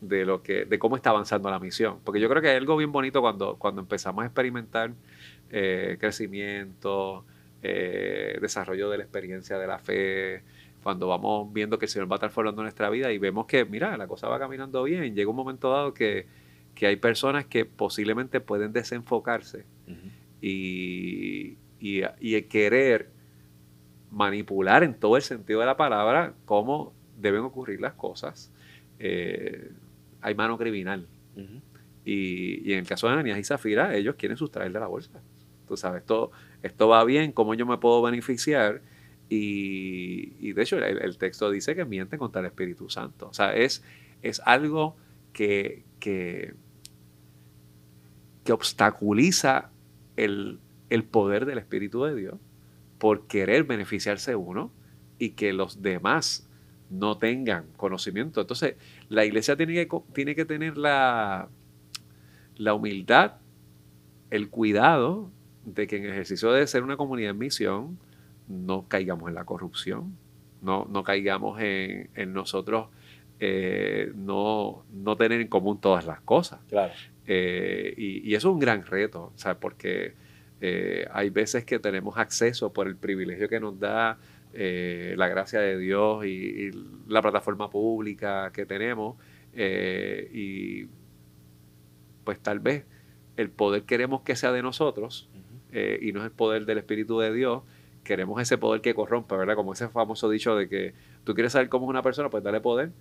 de 0.00 0.24
lo 0.24 0.42
que, 0.42 0.64
de 0.64 0.78
cómo 0.78 0.96
está 0.96 1.10
avanzando 1.10 1.50
la 1.50 1.58
misión. 1.58 1.98
Porque 2.04 2.20
yo 2.20 2.28
creo 2.28 2.40
que 2.40 2.48
hay 2.48 2.56
algo 2.56 2.76
bien 2.76 2.92
bonito 2.92 3.20
cuando, 3.20 3.56
cuando 3.56 3.80
empezamos 3.80 4.22
a 4.22 4.26
experimentar 4.26 4.92
eh, 5.50 5.96
crecimiento, 6.00 7.24
desarrollo 7.60 8.90
de 8.90 8.98
la 8.98 9.04
experiencia 9.04 9.56
de 9.56 9.66
la 9.68 9.78
fe, 9.78 10.42
cuando 10.82 11.06
vamos 11.06 11.52
viendo 11.52 11.78
que 11.78 11.84
el 11.84 11.90
Señor 11.90 12.10
va 12.10 12.18
transformando 12.18 12.62
nuestra 12.62 12.90
vida 12.90 13.12
y 13.12 13.18
vemos 13.18 13.46
que, 13.46 13.64
mira, 13.64 13.96
la 13.96 14.08
cosa 14.08 14.28
va 14.28 14.40
caminando 14.40 14.82
bien, 14.82 15.14
llega 15.14 15.30
un 15.30 15.36
momento 15.36 15.70
dado 15.70 15.94
que 15.94 16.26
que 16.74 16.86
hay 16.86 16.96
personas 16.96 17.46
que 17.46 17.64
posiblemente 17.64 18.40
pueden 18.40 18.72
desenfocarse 18.72 19.64
y, 20.40 21.56
y, 21.80 22.42
querer 22.42 23.10
manipular 24.12 24.84
en 24.84 24.94
todo 24.94 25.16
el 25.16 25.22
sentido 25.22 25.60
de 25.60 25.66
la 25.66 25.76
palabra 25.76 26.34
cómo 26.44 26.92
deben 27.18 27.40
ocurrir 27.40 27.80
las 27.80 27.94
cosas. 27.94 28.52
Eh, 28.98 29.72
hay 30.20 30.34
mano 30.34 30.56
criminal. 30.58 31.06
y, 32.04 32.68
y, 32.68 32.72
en 32.72 32.80
el 32.80 32.86
caso 32.86 33.06
de 33.06 33.14
Ananías 33.14 33.38
y 33.38 33.44
Zafira, 33.44 33.96
ellos 33.96 34.14
quieren 34.16 34.36
sustraer 34.36 34.72
de 34.72 34.78
la 34.78 34.86
bolsa. 34.86 35.20
Tú 35.66 35.76
sabes, 35.76 36.02
esto, 36.02 36.30
esto 36.62 36.88
va 36.88 37.04
bien, 37.04 37.32
cómo 37.32 37.54
yo 37.54 37.66
me 37.66 37.78
puedo 37.78 38.02
beneficiar. 38.02 38.82
Y, 39.28 40.34
y 40.40 40.52
de 40.52 40.62
hecho, 40.62 40.76
el, 40.78 41.16
texto 41.16 41.50
dice 41.50 41.74
que 41.74 41.86
mienten 41.86 42.18
contra 42.18 42.40
el 42.40 42.46
Espíritu 42.46 42.90
Santo. 42.90 43.28
O 43.28 43.34
sea, 43.34 43.56
es, 43.56 43.82
es 44.20 44.42
algo 44.44 44.96
que, 45.32 45.84
que, 45.98 46.54
obstaculiza 48.50 49.70
el, 50.16 50.60
poder 51.10 51.46
del 51.46 51.58
Espíritu 51.58 52.04
de 52.04 52.14
Dios 52.14 52.34
por 53.02 53.26
querer 53.26 53.64
beneficiarse 53.64 54.36
uno 54.36 54.70
y 55.18 55.30
que 55.30 55.52
los 55.52 55.82
demás 55.82 56.48
no 56.88 57.18
tengan 57.18 57.64
conocimiento. 57.76 58.40
Entonces, 58.40 58.76
la 59.08 59.24
iglesia 59.24 59.56
tiene 59.56 59.74
que, 59.74 59.88
tiene 60.12 60.36
que 60.36 60.44
tener 60.44 60.78
la, 60.78 61.48
la 62.54 62.74
humildad, 62.74 63.38
el 64.30 64.50
cuidado 64.50 65.32
de 65.64 65.88
que 65.88 65.96
en 65.96 66.06
ejercicio 66.06 66.52
de 66.52 66.64
ser 66.68 66.84
una 66.84 66.96
comunidad 66.96 67.32
en 67.32 67.38
misión 67.38 67.98
no 68.46 68.86
caigamos 68.86 69.28
en 69.28 69.34
la 69.34 69.46
corrupción, 69.46 70.16
no, 70.60 70.86
no 70.88 71.02
caigamos 71.02 71.60
en, 71.60 72.08
en 72.14 72.32
nosotros 72.32 72.86
eh, 73.40 74.12
no, 74.14 74.84
no 74.92 75.16
tener 75.16 75.40
en 75.40 75.48
común 75.48 75.80
todas 75.80 76.06
las 76.06 76.20
cosas. 76.20 76.60
Claro. 76.68 76.92
Eh, 77.26 77.94
y, 77.96 78.30
y 78.30 78.36
eso 78.36 78.50
es 78.50 78.54
un 78.54 78.60
gran 78.60 78.86
reto, 78.86 79.32
¿sabes? 79.34 79.58
porque 79.60 80.21
eh, 80.64 81.08
hay 81.10 81.28
veces 81.30 81.64
que 81.64 81.80
tenemos 81.80 82.16
acceso 82.18 82.72
por 82.72 82.86
el 82.86 82.94
privilegio 82.94 83.48
que 83.48 83.58
nos 83.58 83.80
da 83.80 84.16
eh, 84.54 85.16
la 85.18 85.26
gracia 85.26 85.58
de 85.58 85.76
Dios 85.76 86.24
y, 86.24 86.28
y 86.28 86.70
la 87.08 87.20
plataforma 87.20 87.68
pública 87.68 88.52
que 88.52 88.64
tenemos. 88.64 89.16
eh, 89.54 90.30
y 90.32 90.86
pues 92.22 92.38
tal 92.38 92.60
vez 92.60 92.84
el 93.36 93.50
poder 93.50 93.82
queremos 93.82 94.22
que 94.22 94.36
sea 94.36 94.52
de 94.52 94.62
nosotros 94.62 95.28
y 95.72 96.12
no 96.12 96.20
es 96.20 96.26
el 96.26 96.30
poder 96.30 96.64
del 96.64 96.78
Espíritu 96.78 97.18
de 97.18 97.32
Dios. 97.32 97.62
Queremos 98.04 98.40
ese 98.40 98.56
poder 98.56 98.82
que 98.82 98.94
corrompe, 98.94 99.36
¿verdad? 99.36 99.56
Como 99.56 99.72
ese 99.72 99.88
famoso 99.88 100.30
dicho 100.30 100.54
de 100.54 100.68
que 100.68 100.94
tú 101.24 101.34
quieres 101.34 101.52
saber 101.52 101.68
cómo 101.68 101.86
es 101.86 101.90
una 101.90 102.02
persona, 102.02 102.30
pues 102.30 102.44
dale 102.44 102.60
poder. 102.60 102.92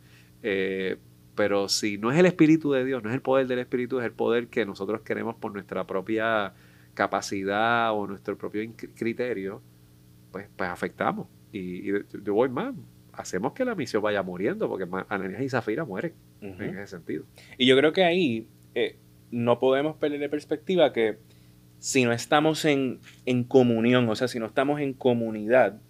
Pero 1.35 1.69
si 1.69 1.99
no 1.99 2.11
es 2.11 2.17
el 2.17 2.25
Espíritu 2.25 2.71
de 2.71 2.85
Dios, 2.85 3.03
no 3.03 3.09
es 3.09 3.15
el 3.15 3.21
poder 3.21 3.45
del 3.45 3.59
Espíritu, 3.59 3.99
es 3.99 4.05
el 4.05 4.13
poder 4.13 4.47
que 4.47 4.65
nosotros 4.65 5.01
queremos 5.01 5.35
por 5.35 5.53
nuestra 5.53 5.85
propia 5.85 6.53
capacidad 6.93 7.93
o 7.93 8.07
nuestro 8.07 8.37
propio 8.37 8.61
criterio, 8.95 9.61
pues, 10.31 10.47
pues 10.55 10.69
afectamos. 10.69 11.27
Y, 11.51 11.89
y 11.89 11.93
yo 12.23 12.33
voy 12.33 12.49
más, 12.49 12.73
hacemos 13.13 13.53
que 13.53 13.65
la 13.65 13.75
misión 13.75 14.01
vaya 14.01 14.23
muriendo, 14.23 14.67
porque 14.69 14.87
Ananías 15.09 15.41
y 15.41 15.49
Zafira 15.49 15.85
mueren 15.85 16.13
Ujú. 16.41 16.61
en 16.63 16.77
ese 16.77 16.87
sentido. 16.97 17.25
Y 17.57 17.65
yo 17.65 17.75
creo 17.77 17.91
que 17.93 18.03
ahí 18.03 18.47
eh, 18.75 18.97
no 19.31 19.59
podemos 19.59 19.95
perder 19.97 20.19
de 20.19 20.29
perspectiva 20.29 20.93
que 20.93 21.17
si 21.79 22.05
no 22.05 22.11
estamos 22.11 22.63
en, 22.65 22.99
en 23.25 23.43
comunión, 23.43 24.07
o 24.07 24.15
sea, 24.15 24.27
si 24.27 24.39
no 24.39 24.45
estamos 24.45 24.79
en 24.81 24.93
comunidad, 24.93 25.81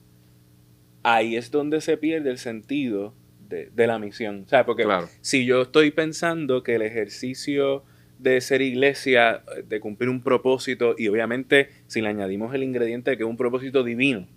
ahí 1.04 1.36
es 1.36 1.52
donde 1.52 1.82
se 1.82 1.98
pierde 1.98 2.30
el 2.30 2.38
sentido 2.38 3.14
de, 3.50 3.70
de 3.74 3.88
la 3.88 4.00
misión. 4.00 4.44
O 4.46 4.48
sea, 4.50 4.66
porque 4.66 4.84
Claro. 4.84 5.08
si 5.22 5.46
yo 5.46 5.64
estoy 5.64 5.92
pensando 5.92 6.64
que 6.64 6.76
el 6.76 6.82
ejercicio 6.82 7.84
de 8.22 8.40
ser 8.42 8.62
iglesia, 8.62 9.42
eh, 9.58 9.64
de 9.68 9.80
cumplir 9.80 10.10
un 10.10 10.22
propósito, 10.22 10.96
y 10.98 11.08
obviamente 11.08 11.70
si 11.88 12.02
le 12.02 12.10
añadimos 12.10 12.54
el 12.54 12.64
ingrediente 12.64 13.12
de 13.12 13.18
que 13.18 13.24
es 13.24 13.30
un 13.30 13.38
propósito 13.38 13.84
divino, 13.84 14.28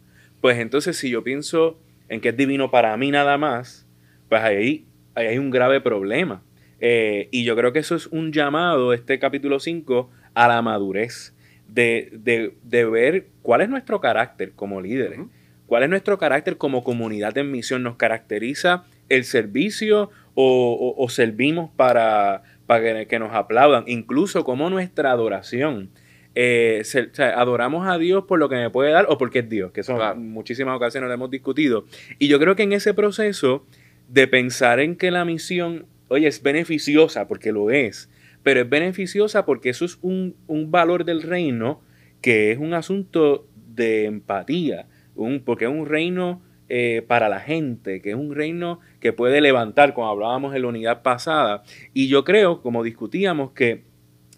pues 0.41 0.59
entonces 0.59 0.97
si 0.97 1.11
yo 1.11 1.23
pienso 1.23 1.79
en 2.09 2.21
que 2.21 2.31
es 2.31 2.37
divino 2.37 2.71
para 2.71 2.97
mí 2.97 3.11
nada 3.11 3.39
más, 3.39 3.87
pues 4.29 4.43
ahí, 4.43 4.85
ahí 5.15 5.27
hay 5.29 5.39
un 5.39 5.51
grave 5.51 5.81
problema. 5.81 6.43
Eh, 6.81 7.29
y 7.31 7.45
yo 7.45 7.57
creo 7.57 7.73
que 7.73 7.79
eso 7.79 7.95
es 7.95 8.07
un 8.09 8.33
llamado, 8.33 8.93
este 8.93 9.19
capítulo 9.19 9.59
5, 9.61 10.11
a 10.35 10.49
la 10.49 10.61
madurez, 10.63 11.33
de, 11.69 12.11
de- 12.13 12.55
de 12.63 12.85
ver 12.85 13.27
cuál 13.43 13.63
es 13.63 13.69
nuestro 13.69 14.01
carácter 14.01 14.53
como 14.53 14.81
líderes, 14.83 15.19
cuál 15.67 15.83
es 15.85 15.89
nuestro 15.89 16.19
carácter 16.19 16.57
como 16.59 16.85
comunidad 16.85 17.37
en 17.39 17.51
misión. 17.51 17.83
¿Nos 17.83 17.97
caracteriza 17.97 18.85
el 19.09 19.25
servicio 19.25 20.11
o, 20.35 20.73
o- 20.97 21.03
o 21.03 21.09
servimos 21.09 21.71
para, 21.75 22.43
para 22.67 23.05
que, 23.07 23.19
nos 23.19 23.33
aplaudan? 23.33 23.85
Incluso 23.87 24.45
como 24.45 24.71
nuestra 24.71 25.11
adoración. 25.11 25.91
Eh, 26.37 26.81
se- 26.85 27.03
o 27.03 27.15
sea, 27.15 27.39
adoramos 27.41 27.87
a 27.87 27.97
Dios 27.99 28.25
por 28.27 28.39
lo 28.41 28.49
que 28.49 28.57
me 28.57 28.69
puede 28.71 28.91
dar 28.91 29.07
o 29.09 29.19
porque 29.19 29.41
es 29.41 29.49
Dios, 29.49 29.71
que 29.73 29.83
eso 29.83 29.95
Claro. 29.95 30.17
en 30.19 30.31
muchísimas 30.33 30.77
ocasiones 30.77 31.09
lo 31.09 31.15
hemos 31.15 31.31
discutido. 31.31 31.85
Y 32.19 32.27
yo 32.29 32.41
creo 32.41 32.57
que 32.57 32.65
en 32.65 32.73
ese 32.73 32.93
proceso 32.93 33.65
de 34.09 34.27
pensar 34.27 34.81
en 34.81 34.97
que 34.97 35.11
la 35.13 35.25
misión, 35.25 35.87
oye, 36.09 36.27
es 36.27 36.43
beneficiosa, 36.43 37.29
porque 37.29 37.53
lo 37.53 37.71
es, 37.71 38.11
pero 38.43 38.61
es 38.61 38.69
beneficiosa 38.69 39.47
porque 39.47 39.71
eso 39.71 39.85
es 39.85 39.99
un, 40.03 40.35
un 40.49 40.71
valor 40.73 41.05
del 41.05 41.23
reino 41.23 41.81
que 42.21 42.51
es 42.51 42.59
un 42.59 42.75
asunto 42.75 43.47
de 43.75 44.05
empatía, 44.07 44.87
un, 45.15 45.41
porque 45.41 45.67
es 45.67 45.71
un 45.71 45.87
reino 45.87 46.43
eh, 46.69 47.05
para 47.07 47.29
la 47.29 47.39
gente, 47.41 48.01
que 48.03 48.11
es 48.11 48.17
un 48.17 48.35
reino 48.35 48.81
que 49.05 49.13
puede 49.13 49.43
levantar, 49.43 49.93
como 49.93 50.09
hablábamos 50.09 50.55
en 50.55 50.63
la 50.63 50.69
unidad 50.69 51.03
pasada. 51.03 51.63
Y 51.93 52.09
yo 52.09 52.25
creo, 52.25 52.63
como 52.63 52.83
discutíamos, 52.83 53.51
que 53.51 53.85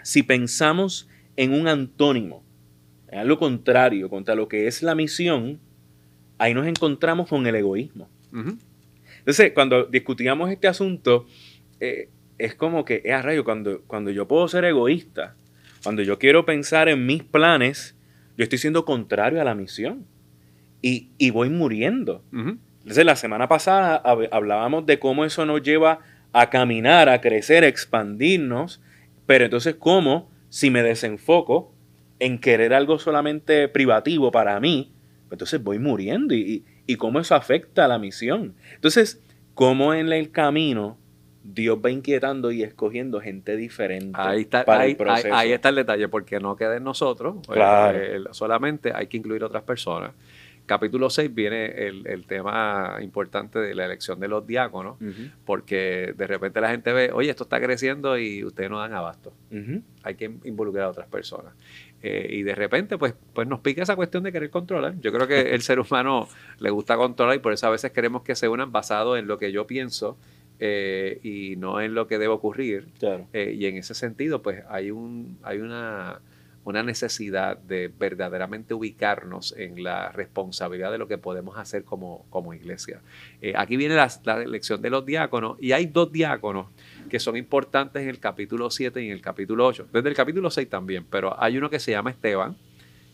si 0.02 0.24
pensamos 0.24 1.08
en 1.36 1.54
un 1.54 1.68
antónimo, 1.68 2.42
en 3.06 3.20
algo 3.20 3.38
contrario 3.38 4.10
contra 4.10 4.34
lo 4.34 4.48
que 4.48 4.66
es 4.66 4.82
la 4.82 4.96
misión, 4.96 5.60
ahí 6.38 6.52
nos 6.52 6.66
encontramos 6.66 7.28
con 7.28 7.46
el 7.46 7.54
egoísmo. 7.54 8.08
Entonces, 9.20 9.52
cuando 9.52 9.84
discutíamos 9.84 10.50
este 10.50 10.66
asunto, 10.66 11.26
eh, 11.78 12.08
es 12.36 12.56
como 12.56 12.84
que, 12.84 13.02
es 13.04 13.12
a 13.12 13.22
rayo, 13.22 13.44
cuando, 13.44 13.82
cuando 13.82 14.10
yo 14.10 14.26
puedo 14.26 14.48
ser 14.48 14.64
egoísta, 14.64 15.36
cuando 15.84 16.02
yo 16.02 16.18
quiero 16.18 16.44
pensar 16.44 16.88
en 16.88 17.06
mis 17.06 17.22
planes, 17.22 17.94
yo 18.36 18.42
estoy 18.42 18.58
siendo 18.58 18.84
contrario 18.84 19.40
a 19.40 19.44
la 19.44 19.54
misión. 19.54 20.06
Y, 20.82 21.10
y 21.18 21.30
voy 21.30 21.50
muriendo. 21.50 22.24
Entonces, 22.86 23.04
la 23.04 23.16
semana 23.16 23.48
pasada 23.48 24.00
hab- 24.04 24.28
hablábamos 24.30 24.86
de 24.86 25.00
cómo 25.00 25.24
eso 25.24 25.44
nos 25.44 25.60
lleva 25.60 25.98
a 26.32 26.50
caminar, 26.50 27.08
a 27.08 27.20
crecer, 27.20 27.64
a 27.64 27.66
expandirnos. 27.66 28.80
Pero 29.26 29.44
entonces, 29.44 29.74
¿cómo 29.74 30.30
si 30.50 30.70
me 30.70 30.84
desenfoco 30.84 31.74
en 32.20 32.38
querer 32.38 32.72
algo 32.72 33.00
solamente 33.00 33.66
privativo 33.66 34.30
para 34.30 34.60
mí? 34.60 34.92
pues 35.24 35.32
Entonces 35.32 35.60
voy 35.64 35.80
muriendo. 35.80 36.32
¿Y, 36.32 36.38
y, 36.40 36.64
y 36.86 36.94
cómo 36.94 37.18
eso 37.18 37.34
afecta 37.34 37.86
a 37.86 37.88
la 37.88 37.98
misión? 37.98 38.54
Entonces, 38.76 39.20
¿cómo 39.54 39.92
en 39.92 40.12
el 40.12 40.30
camino 40.30 40.96
Dios 41.42 41.78
va 41.84 41.90
inquietando 41.90 42.52
y 42.52 42.62
escogiendo 42.62 43.20
gente 43.20 43.56
diferente 43.56 44.16
Ahí 44.20 44.42
está, 44.42 44.64
para 44.64 44.82
ahí, 44.82 44.92
el 44.92 44.96
proceso? 44.96 45.26
ahí- 45.34 45.48
ahí 45.48 45.52
está 45.52 45.70
el 45.70 45.74
detalle, 45.74 46.06
porque 46.06 46.38
no 46.38 46.54
queda 46.54 46.76
en 46.76 46.84
nosotros, 46.84 47.38
eh, 47.48 47.52
Claro. 47.52 47.98
eh, 47.98 48.20
solamente 48.30 48.92
hay 48.94 49.08
que 49.08 49.16
incluir 49.16 49.42
otras 49.42 49.64
personas. 49.64 50.12
Capítulo 50.66 51.10
6 51.10 51.32
viene 51.34 51.66
el, 51.86 52.06
el 52.06 52.26
tema 52.26 52.98
importante 53.00 53.58
de 53.58 53.74
la 53.74 53.84
elección 53.84 54.20
de 54.20 54.28
los 54.28 54.46
diáconos, 54.46 54.96
porque 55.44 56.12
de 56.16 56.26
repente 56.26 56.60
la 56.60 56.70
gente 56.70 56.92
ve, 56.92 57.10
oye, 57.12 57.30
esto 57.30 57.44
está 57.44 57.60
creciendo 57.60 58.18
y 58.18 58.44
ustedes 58.44 58.68
no 58.68 58.80
dan 58.80 58.92
abasto. 58.92 59.32
Hay 60.02 60.16
que 60.16 60.24
involucrar 60.44 60.84
a 60.84 60.90
otras 60.90 61.08
personas. 61.08 61.54
Eh, 62.02 62.28
y 62.30 62.42
de 62.42 62.54
repente, 62.54 62.98
pues, 62.98 63.14
pues 63.32 63.48
nos 63.48 63.60
pica 63.60 63.82
esa 63.82 63.96
cuestión 63.96 64.22
de 64.22 64.30
querer 64.30 64.50
controlar. 64.50 64.94
Yo 65.00 65.12
creo 65.12 65.26
que 65.26 65.54
el 65.54 65.62
ser 65.62 65.80
humano 65.80 66.28
le 66.60 66.70
gusta 66.70 66.96
controlar 66.96 67.36
y 67.36 67.38
por 67.38 67.52
eso 67.52 67.66
a 67.66 67.70
veces 67.70 67.90
queremos 67.90 68.22
que 68.22 68.34
se 68.34 68.48
unan 68.48 68.70
basado 68.70 69.16
en 69.16 69.26
lo 69.26 69.38
que 69.38 69.50
yo 69.50 69.66
pienso 69.66 70.16
eh, 70.58 71.18
y 71.22 71.56
no 71.56 71.80
en 71.80 71.94
lo 71.94 72.06
que 72.06 72.18
debe 72.18 72.32
ocurrir. 72.32 72.86
Claro. 72.98 73.26
Eh, 73.32 73.56
y 73.58 73.66
en 73.66 73.76
ese 73.76 73.94
sentido, 73.94 74.42
pues 74.42 74.62
hay, 74.68 74.90
un, 74.90 75.38
hay 75.42 75.58
una, 75.58 76.20
una 76.66 76.82
necesidad 76.82 77.56
de 77.56 77.86
verdaderamente 77.96 78.74
ubicarnos 78.74 79.54
en 79.56 79.84
la 79.84 80.10
responsabilidad 80.10 80.90
de 80.90 80.98
lo 80.98 81.06
que 81.06 81.16
podemos 81.16 81.56
hacer 81.58 81.84
como, 81.84 82.26
como 82.28 82.54
iglesia. 82.54 83.00
Eh, 83.40 83.52
aquí 83.56 83.76
viene 83.76 83.94
la, 83.94 84.10
la 84.24 84.42
elección 84.42 84.82
de 84.82 84.90
los 84.90 85.06
diáconos 85.06 85.56
y 85.60 85.70
hay 85.70 85.86
dos 85.86 86.10
diáconos 86.10 86.66
que 87.08 87.20
son 87.20 87.36
importantes 87.36 88.02
en 88.02 88.08
el 88.08 88.18
capítulo 88.18 88.68
7 88.68 89.00
y 89.00 89.06
en 89.06 89.12
el 89.12 89.20
capítulo 89.20 89.64
8. 89.64 89.86
Desde 89.92 90.08
el 90.08 90.16
capítulo 90.16 90.50
6 90.50 90.68
también, 90.68 91.06
pero 91.08 91.40
hay 91.40 91.56
uno 91.56 91.70
que 91.70 91.78
se 91.78 91.92
llama 91.92 92.10
Esteban 92.10 92.56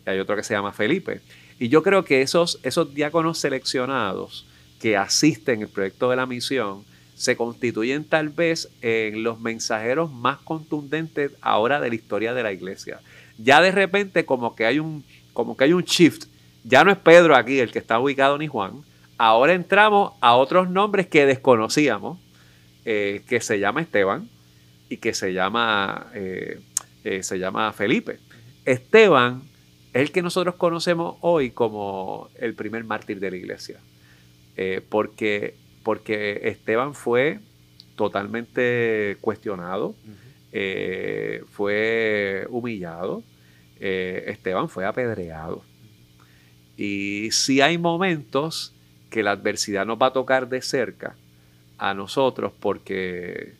y 0.03 0.09
hay 0.09 0.17
otro 0.17 0.35
que 0.35 0.41
se 0.41 0.55
llama 0.55 0.73
Felipe. 0.73 1.21
Y 1.59 1.69
yo 1.69 1.83
creo 1.83 2.03
que 2.03 2.23
esos, 2.23 2.59
esos 2.63 2.95
diáconos 2.95 3.37
seleccionados 3.37 4.47
que 4.79 4.97
asisten 4.97 5.61
al 5.61 5.69
proyecto 5.69 6.09
de 6.09 6.15
la 6.15 6.25
misión 6.25 6.85
se 7.13 7.37
constituyen 7.37 8.03
tal 8.03 8.29
vez 8.29 8.71
en 8.81 9.21
los 9.21 9.39
mensajeros 9.39 10.11
más 10.11 10.39
contundentes 10.39 11.33
ahora 11.41 11.79
de 11.79 11.89
la 11.89 11.95
historia 11.95 12.33
de 12.33 12.41
la 12.41 12.51
iglesia. 12.51 12.99
Ya 13.37 13.61
de 13.61 13.71
repente 13.71 14.25
como 14.25 14.55
que 14.55 14.65
hay 14.65 14.79
un, 14.79 15.03
como 15.33 15.57
que 15.57 15.65
hay 15.65 15.73
un 15.73 15.83
shift. 15.83 16.25
Ya 16.63 16.83
no 16.83 16.91
es 16.91 16.97
Pedro 16.97 17.35
aquí 17.35 17.59
el 17.59 17.71
que 17.71 17.79
está 17.79 17.99
ubicado 17.99 18.37
ni 18.37 18.47
Juan. 18.47 18.83
Ahora 19.17 19.53
entramos 19.53 20.13
a 20.21 20.35
otros 20.35 20.69
nombres 20.69 21.07
que 21.07 21.25
desconocíamos, 21.25 22.19
eh, 22.85 23.21
que 23.27 23.41
se 23.41 23.59
llama 23.59 23.81
Esteban 23.81 24.29
y 24.89 24.97
que 24.97 25.13
se 25.13 25.33
llama, 25.33 26.07
eh, 26.13 26.59
eh, 27.03 27.23
se 27.23 27.39
llama 27.39 27.71
Felipe. 27.73 28.19
Esteban 28.65 29.43
es 29.93 30.01
el 30.01 30.11
que 30.11 30.21
nosotros 30.21 30.55
conocemos 30.55 31.17
hoy 31.21 31.51
como 31.51 32.29
el 32.39 32.53
primer 32.53 32.83
mártir 32.83 33.19
de 33.19 33.31
la 33.31 33.37
iglesia. 33.37 33.79
Porque, 34.89 35.55
porque 35.81 36.41
Esteban 36.43 36.93
fue 36.93 37.39
totalmente 37.95 39.17
cuestionado, 39.19 39.95
eh, 40.55 41.43
fue 41.49 42.45
humillado, 42.51 43.23
eh, 43.79 44.25
Esteban 44.27 44.69
fue 44.69 44.85
apedreado. 44.85 45.63
Y 46.77 47.31
si 47.31 47.59
hay 47.59 47.79
momentos 47.79 48.71
que 49.09 49.23
la 49.23 49.31
adversidad 49.31 49.85
nos 49.87 49.97
va 49.97 50.07
a 50.07 50.13
tocar 50.13 50.47
de 50.47 50.61
cerca 50.61 51.15
a 51.79 51.95
nosotros 51.95 52.53
porque, 52.59 53.55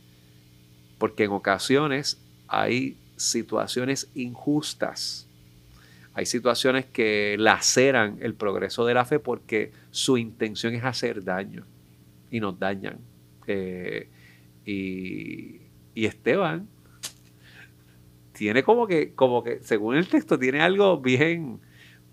porque 0.99 1.23
en 1.23 1.31
ocasiones 1.31 2.21
hay 2.47 2.95
situaciones 3.15 4.09
injustas. 4.13 5.27
Hay 6.13 6.27
situaciones 6.27 6.85
que 6.85 7.35
laceran 7.39 8.19
el 8.21 8.35
progreso 8.35 8.85
de 8.85 8.93
la 8.93 9.03
fe 9.03 9.17
porque 9.17 9.71
su 9.89 10.19
intención 10.19 10.75
es 10.75 10.83
hacer 10.83 11.23
daño 11.23 11.65
y 12.29 12.39
nos 12.39 12.59
dañan. 12.59 12.99
Eh, 13.47 14.09
y, 14.63 15.61
y 15.95 16.05
Esteban 16.05 16.67
tiene 18.33 18.63
como 18.63 18.87
que, 18.87 19.13
como 19.13 19.43
que, 19.43 19.59
según 19.61 19.95
el 19.95 20.07
texto, 20.07 20.37
tiene 20.37 20.61
algo 20.61 20.99
bien, 20.99 21.59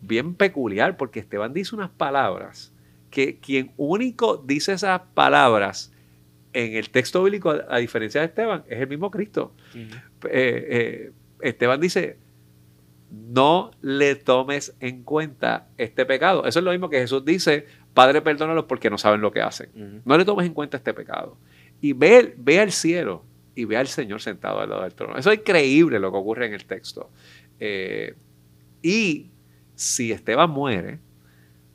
bien 0.01 0.35
peculiar 0.35 0.97
porque 0.97 1.21
Esteban 1.21 1.53
dice 1.53 1.75
unas 1.75 1.91
palabras 1.91 2.73
que 3.11 3.39
quien 3.39 3.73
único 3.77 4.37
dice 4.37 4.73
esas 4.73 5.01
palabras 5.15 5.93
en 6.53 6.75
el 6.75 6.91
texto 6.91 7.23
bíblico, 7.23 7.55
a, 7.69 7.79
diferencia 7.79 8.21
de 8.21 8.29
Esteban, 8.29 8.65
es 8.69 8.81
el 8.81 8.89
mismo 8.89 9.11
Cristo. 9.11 9.53
Eh, 9.75 9.91
eh, 10.31 11.13
Esteban 11.41 11.81
dice, 11.81 12.19
no 13.11 13.73
le 13.81 14.15
tomes 14.15 14.75
en 14.81 15.03
cuenta 15.03 15.69
este 15.79 16.05
pecado. 16.07 16.47
Eso 16.47 16.59
es 16.59 16.65
lo 16.65 16.71
mismo 16.73 16.91
que 16.91 16.99
Jesús 16.99 17.25
dice, 17.25 17.67
Padre, 17.95 18.21
perdónalos 18.21 18.65
porque 18.65 18.91
no 18.91 18.99
saben 18.99 19.21
lo 19.21 19.33
que 19.33 19.43
hacen. 19.43 20.03
No 20.05 20.17
le 20.17 20.25
tomes 20.25 20.47
en 20.47 20.55
cuenta 20.55 20.77
este 20.77 20.95
pecado. 20.95 21.37
Y 21.81 21.93
ve, 21.93 22.35
ve 22.37 22.61
al 22.61 22.73
cielo 22.73 23.25
y 23.55 23.65
ve 23.65 23.77
al 23.77 23.89
Señor 23.89 24.21
sentado 24.21 24.61
al 24.61 24.71
lado 24.71 24.83
del 24.83 24.95
trono. 24.95 25.17
Eso 25.17 25.31
es 25.31 25.39
increíble 25.39 25.99
lo 25.99 26.11
que 26.11 26.19
ocurre 26.19 26.47
en 26.47 26.55
el 26.55 26.65
texto. 26.65 27.11
Eh, 27.59 28.15
y 28.83 29.31
si 29.75 30.13
Esteban 30.13 30.51
muere, 30.51 30.99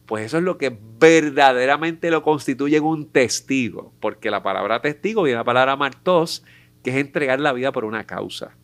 pues 0.06 0.26
eso 0.26 0.38
es 0.38 0.44
lo 0.44 0.58
que 0.58 0.78
verdaderamente 1.00 2.10
lo 2.12 2.22
constituye 2.24 2.80
un 2.80 3.08
testigo, 3.10 3.94
porque 4.00 4.30
la 4.30 4.44
palabra 4.44 4.82
testigo 4.82 5.24
viene 5.24 5.38
la 5.38 5.44
palabra 5.44 5.76
martos, 5.76 6.44
que 6.84 6.92
es 6.92 6.98
entregar 6.98 7.40
la 7.40 7.54
vida 7.54 7.72
por 7.72 7.86
una 7.86 8.06
causa. 8.06 8.56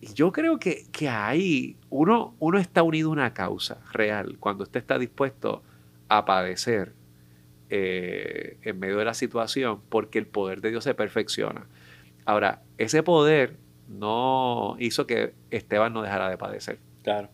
Y 0.00 0.12
yo 0.12 0.32
creo 0.32 0.58
que, 0.58 0.86
que 0.92 1.08
ahí 1.08 1.78
uno, 1.88 2.34
uno 2.38 2.58
está 2.58 2.82
unido 2.82 3.08
a 3.08 3.12
una 3.12 3.32
causa 3.32 3.78
real, 3.92 4.36
cuando 4.38 4.64
usted 4.64 4.80
está 4.80 4.98
dispuesto 4.98 5.62
a 6.08 6.26
padecer 6.26 6.92
eh, 7.76 8.58
en 8.62 8.78
medio 8.78 8.98
de 8.98 9.04
la 9.04 9.14
situación, 9.14 9.80
porque 9.88 10.20
el 10.20 10.28
poder 10.28 10.60
de 10.60 10.70
Dios 10.70 10.84
se 10.84 10.94
perfecciona. 10.94 11.66
Ahora, 12.24 12.62
ese 12.78 13.02
poder 13.02 13.56
no 13.88 14.76
hizo 14.78 15.08
que 15.08 15.34
Esteban 15.50 15.92
no 15.92 16.02
dejara 16.02 16.30
de 16.30 16.38
padecer. 16.38 16.78
Claro, 17.02 17.30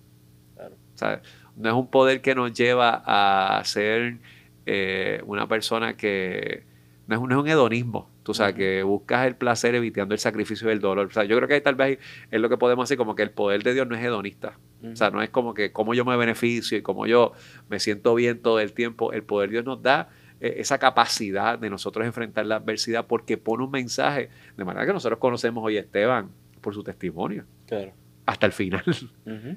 claro. 0.56 0.76
¿Sabes? 0.94 1.20
no 1.56 1.68
es 1.68 1.74
un 1.74 1.88
poder 1.88 2.22
que 2.22 2.34
nos 2.34 2.54
lleva 2.54 3.02
a 3.04 3.62
ser 3.64 4.16
eh, 4.64 5.22
una 5.26 5.46
persona 5.46 5.94
que 5.94 6.64
no 7.06 7.16
es, 7.16 7.20
un, 7.20 7.34
un 7.34 7.46
hedonismo, 7.46 8.08
tú 8.22 8.32
sabes, 8.32 8.54
que 8.54 8.82
buscas 8.82 9.26
el 9.26 9.36
placer 9.36 9.74
evitando 9.74 10.14
el 10.14 10.20
sacrificio 10.20 10.68
del 10.68 10.80
dolor. 10.80 11.08
O 11.08 11.10
sea, 11.10 11.24
yo 11.24 11.36
creo 11.36 11.48
que 11.48 11.60
tal 11.60 11.74
vez 11.74 11.98
es 12.30 12.40
lo 12.40 12.48
que 12.48 12.56
podemos 12.56 12.88
decir, 12.88 12.96
como 12.96 13.14
que 13.14 13.22
el 13.22 13.30
poder 13.30 13.62
de 13.62 13.74
Dios 13.74 13.86
no 13.86 13.94
es 13.94 14.02
hedonista. 14.02 14.58
O 14.90 14.96
sea, 14.96 15.10
no 15.10 15.20
es 15.20 15.28
como 15.28 15.52
que 15.52 15.70
como 15.70 15.92
yo 15.92 16.06
me 16.06 16.16
beneficio 16.16 16.78
y 16.78 16.82
como 16.82 17.06
yo 17.06 17.32
me 17.68 17.78
siento 17.78 18.14
bien 18.14 18.40
todo 18.40 18.58
el 18.58 18.72
tiempo. 18.72 19.12
El 19.12 19.22
poder 19.22 19.50
de 19.50 19.56
Dios 19.56 19.66
nos 19.66 19.82
da 19.82 20.08
esa 20.40 20.78
capacidad 20.78 21.58
de 21.58 21.70
nosotros 21.70 22.06
enfrentar 22.06 22.46
la 22.46 22.56
adversidad 22.56 23.06
porque 23.06 23.36
pone 23.36 23.64
un 23.64 23.70
mensaje, 23.70 24.30
de 24.56 24.64
manera 24.64 24.86
que 24.86 24.92
nosotros 24.92 25.18
conocemos 25.18 25.62
hoy 25.64 25.76
a 25.76 25.80
Esteban 25.80 26.30
por 26.60 26.74
su 26.74 26.82
testimonio. 26.82 27.44
Claro. 27.66 27.92
Hasta 28.26 28.46
el 28.46 28.52
final. 28.52 28.84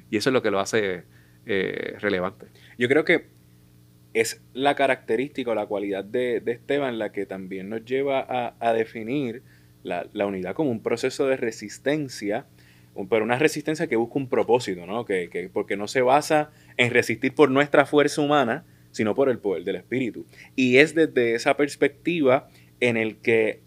Y 0.10 0.18
eso 0.18 0.30
es 0.30 0.34
lo 0.34 0.42
que 0.42 0.52
lo 0.52 0.60
hace 0.60 1.04
eh, 1.46 1.96
relevante. 2.00 2.48
Yo 2.78 2.88
creo 2.88 3.04
que 3.04 3.28
es 4.14 4.42
la 4.54 4.76
característica 4.76 5.52
o 5.52 5.56
la 5.56 5.66
cualidad 5.66 6.04
de, 6.04 6.42
Esteban 6.46 7.00
la 7.00 7.12
que 7.12 7.26
también 7.26 7.70
nos 7.70 7.84
lleva 7.84 8.54
a, 8.60 8.74
definir 8.74 9.44
la, 9.84 10.08
unidad 10.26 10.54
como 10.54 10.72
un 10.72 10.82
proceso 10.82 11.28
de 11.28 11.36
resistencia, 11.36 12.46
pero 13.10 13.24
una 13.24 13.40
resistencia 13.40 13.88
que 13.88 13.96
busca 13.96 14.20
un 14.20 14.30
propósito, 14.30 14.86
¿no? 14.86 15.04
Que, 15.06 15.50
porque 15.52 15.76
no 15.76 15.88
se 15.88 16.02
basa 16.02 16.52
en 16.78 16.92
resistir 16.92 17.34
por 17.34 17.50
nuestra 17.50 17.86
fuerza 17.86 18.22
humana, 18.22 18.66
sino 18.94 19.14
por 19.14 19.28
el 19.28 19.40
poder 19.40 19.66
del 19.66 19.76
Espíritu. 19.76 20.26
Y 20.56 20.78
es 20.78 20.96
desde 20.96 21.36
esa 21.36 21.58
perspectiva 21.58 22.48
en 22.80 22.96
el 22.96 23.18
que 23.18 23.60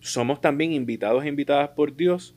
somos 0.00 0.42
también 0.42 0.72
invitados 0.72 1.24
e 1.24 1.28
invitadas 1.28 1.70
por 1.70 1.96
Dios 1.96 2.34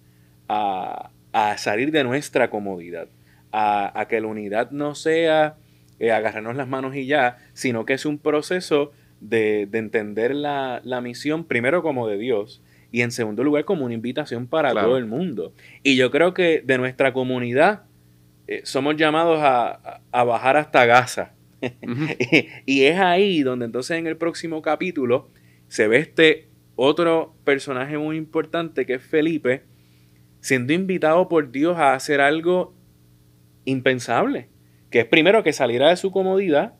a, 0.47 1.11
a 1.33 1.57
salir 1.57 1.91
de 1.91 2.05
nuestra 2.05 2.49
comodidad 2.49 3.09
a, 3.51 4.05
que 4.09 4.21
la 4.21 4.27
unidad 4.27 4.71
no 4.71 4.95
sea 4.95 5.55
eh, 5.99 6.11
agarrarnos 6.11 6.55
las 6.55 6.67
manos 6.67 6.95
y 6.95 7.05
ya, 7.05 7.37
sino 7.53 7.85
que 7.85 7.93
es 7.93 8.05
un 8.05 8.17
proceso 8.17 8.91
de, 9.19 9.67
entender 9.73 10.35
la, 10.35 10.81
misión 11.01 11.43
primero 11.43 11.81
como 11.81 12.07
de 12.07 12.17
Dios 12.17 12.61
y 12.91 13.01
en 13.01 13.11
segundo 13.11 13.43
lugar 13.43 13.65
como 13.65 13.85
una 13.85 13.93
invitación 13.93 14.47
para 14.47 14.71
todo 14.73 14.97
el 14.97 15.05
mundo. 15.05 15.53
Y 15.83 15.95
yo 15.95 16.11
creo 16.11 16.33
que 16.33 16.61
de 16.63 16.77
nuestra 16.77 17.13
comunidad 17.13 17.83
eh, 18.47 18.61
somos 18.63 18.95
llamados 18.95 19.39
a, 19.41 19.99
bajar 20.11 20.57
hasta 20.57 20.85
Gaza. 20.85 21.33
y, 22.65 22.83
es 22.83 22.99
ahí 22.99 23.41
donde 23.41 23.65
entonces 23.65 23.97
en 23.97 24.07
el 24.07 24.17
próximo 24.17 24.61
capítulo 24.61 25.29
se 25.67 25.87
ve 25.87 25.97
este 25.97 26.47
otro 26.75 27.35
personaje 27.43 27.97
muy 27.97 28.17
importante 28.17 28.85
que 28.85 28.95
es 28.95 29.01
Felipe, 29.01 29.63
siendo 30.39 30.73
invitado 30.73 31.27
por 31.27 31.51
Dios 31.51 31.77
a 31.77 31.93
hacer 31.93 32.21
algo 32.21 32.75
impensable, 33.65 34.49
que 34.91 34.99
es 34.99 35.05
primero 35.05 35.43
que 35.43 35.53
saliera 35.53 35.89
de 35.89 35.97
su 35.97 36.11
comodidad, 36.11 36.75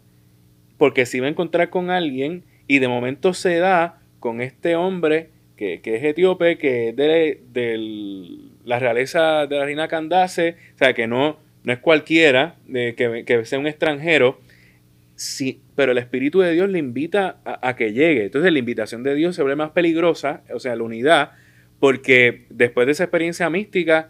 porque 0.77 1.05
se 1.05 1.17
iba 1.17 1.25
a 1.25 1.31
encontrar 1.31 1.69
con 1.69 1.89
alguien 1.89 2.43
y 2.67 2.79
de 2.79 2.87
momento 2.87 3.33
se 3.33 3.57
da 3.57 4.01
con 4.19 4.41
este 4.41 4.75
hombre 4.75 5.31
que, 5.57 5.81
es 5.83 6.03
etíope, 6.03 6.57
que 6.57 6.89
es 6.89 6.95
de, 6.95 8.27
la 8.63 8.79
realeza 8.79 9.47
de 9.47 9.57
la 9.57 9.65
reina 9.65 9.87
Candace, 9.87 10.55
o 10.75 10.77
sea, 10.77 10.93
que 10.93 11.07
no, 11.07 11.37
no 11.63 11.73
es 11.73 11.79
cualquiera, 11.79 12.57
de, 12.67 12.93
que, 12.95 13.45
sea 13.45 13.59
un 13.59 13.67
extranjero, 13.67 14.39
sí, 15.17 15.59
pero 15.75 15.91
el 15.91 15.97
Espíritu 15.97 16.39
de 16.39 16.53
Dios 16.53 16.69
le 16.69 16.79
invita 16.79 17.41
a, 17.43 17.67
a, 17.67 17.75
que 17.75 17.91
llegue. 17.91 18.23
Entonces 18.23 18.53
la 18.53 18.59
invitación 18.59 19.03
de 19.03 19.13
Dios 19.15 19.35
se 19.35 19.41
vuelve 19.41 19.57
más 19.57 19.71
peligrosa, 19.71 20.43
o 20.53 20.59
sea, 20.59 20.77
la 20.77 20.83
unidad, 20.83 21.31
porque 21.79 22.45
después 22.49 22.85
de 22.87 22.93
esa 22.93 23.03
experiencia 23.03 23.49
mística, 23.49 24.09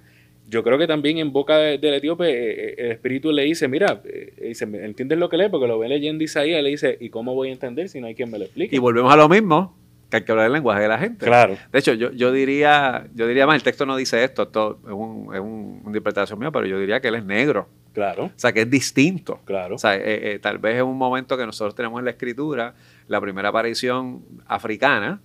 yo 0.50 0.64
creo 0.64 0.78
que 0.78 0.88
también 0.88 1.18
en 1.18 1.34
boca 1.34 1.58
del 1.58 1.94
etíope 1.94 2.30
eh, 2.30 2.70
eh, 2.70 2.76
el 2.78 2.92
espíritu 2.92 3.32
le 3.32 3.44
dice, 3.44 3.68
mira, 3.68 4.02
eh, 4.06 4.34
dice, 4.42 4.66
¿entiendes 4.66 5.18
lo 5.18 5.30
que 5.30 5.38
lee? 5.38 5.50
Porque 5.50 5.68
lo 5.68 5.78
ve 5.78 5.90
leyendo 5.90 6.24
Isaías, 6.24 6.64
le 6.64 6.70
dice, 6.70 6.98
¿y 7.00 7.10
cómo 7.10 7.34
voy 7.36 7.50
a 7.50 7.52
entender 7.52 7.90
si 7.90 8.00
no 8.00 8.08
hay 8.08 8.16
quien 8.16 8.32
me 8.32 8.40
lo 8.40 8.46
explique? 8.46 8.76
Y 8.76 8.80
volvemos 8.80 9.12
a 9.12 9.18
lo 9.18 9.28
mismo, 9.28 9.78
que 10.10 10.18
hay 10.18 10.24
que 10.24 10.32
hablar 10.32 10.48
el 10.48 10.54
lenguaje 10.54 10.82
de 10.82 10.88
la 10.88 10.98
gente. 11.00 11.26
Claro. 11.26 11.58
De 11.72 11.80
hecho, 11.80 11.94
yo, 11.94 12.12
yo 12.12 12.32
diría, 12.32 13.08
yo 13.14 13.28
diría 13.28 13.46
más, 13.46 13.58
el 13.58 13.64
texto 13.64 13.86
no 13.86 13.98
dice 13.98 14.24
esto, 14.24 14.44
esto 14.44 14.80
es, 14.86 14.94
un, 14.94 15.34
es 15.34 15.42
una 15.42 15.88
interpretación 15.88 16.40
mía, 16.40 16.52
pero 16.52 16.66
yo 16.66 16.80
diría 16.80 17.02
que 17.02 17.10
él 17.10 17.16
es 17.16 17.26
negro. 17.26 17.68
Claro. 17.98 18.26
O 18.26 18.32
sea, 18.36 18.54
que 18.54 18.62
es 18.62 18.70
distinto. 18.70 19.42
Claro. 19.44 19.74
O 19.74 19.78
sea, 19.80 20.00
tal 20.40 20.60
vez 20.60 20.76
es 20.76 20.84
un 20.84 21.00
momento 21.00 21.36
que 21.36 21.48
nosotros 21.48 21.74
tenemos 21.74 21.98
en 21.98 22.06
la 22.06 22.12
escritura, 22.12 22.76
la 23.08 23.20
primera 23.20 23.50
aparición 23.50 24.22
africana, 24.46 25.20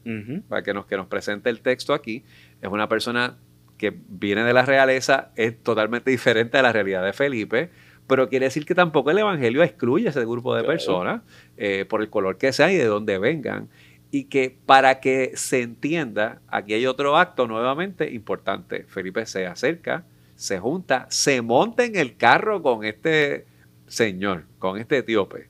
para 0.49 0.63
que 0.63 0.73
nos, 0.73 0.87
que 0.87 0.97
nos 0.97 1.07
presente 1.07 1.51
el 1.51 1.61
texto 1.61 1.93
aquí, 1.93 2.25
es 2.63 2.71
una 2.71 2.89
persona 2.89 3.37
que 3.77 3.93
viene 4.09 4.43
de 4.43 4.55
la 4.55 4.65
realeza 4.65 5.33
es 5.37 5.63
totalmente 5.63 6.11
diferente 6.11 6.57
a 6.57 6.63
la 6.63 6.73
realidad 6.73 7.05
de 7.05 7.13
Felipe, 7.13 7.69
pero 8.07 8.31
quiere 8.31 8.47
decir 8.47 8.65
que 8.65 8.75
tampoco 8.75 9.11
el 9.11 9.19
Evangelio 9.19 9.63
excluye 9.63 10.07
a 10.07 10.11
ese 10.11 10.25
grupo 10.25 10.57
de 10.57 10.65
personas 10.65 11.21
eh, 11.59 11.85
por 11.85 12.01
el 12.01 12.09
color 12.09 12.39
que 12.39 12.55
sea 12.55 12.73
y 12.73 12.77
de 12.77 12.87
dónde 12.87 13.19
vengan. 13.19 13.69
Y 14.11 14.25
que 14.25 14.57
para 14.65 15.01
que 15.01 15.33
se 15.35 15.61
entienda, 15.61 16.41
aquí 16.49 16.73
hay 16.73 16.87
otro 16.87 17.19
acto 17.19 17.47
nuevamente 17.47 18.11
importante. 18.13 18.85
Felipe 18.89 19.27
se 19.27 19.47
acerca, 19.47 20.07
se 20.35 20.59
junta, 20.59 21.07
se 21.11 21.43
monta 21.43 21.85
en 21.85 21.97
el 21.97 22.17
carro 22.17 22.63
con 22.63 22.85
este 22.85 23.47
señor, 23.87 24.47
con 24.59 24.79
este 24.79 24.99
etíope, 24.99 25.49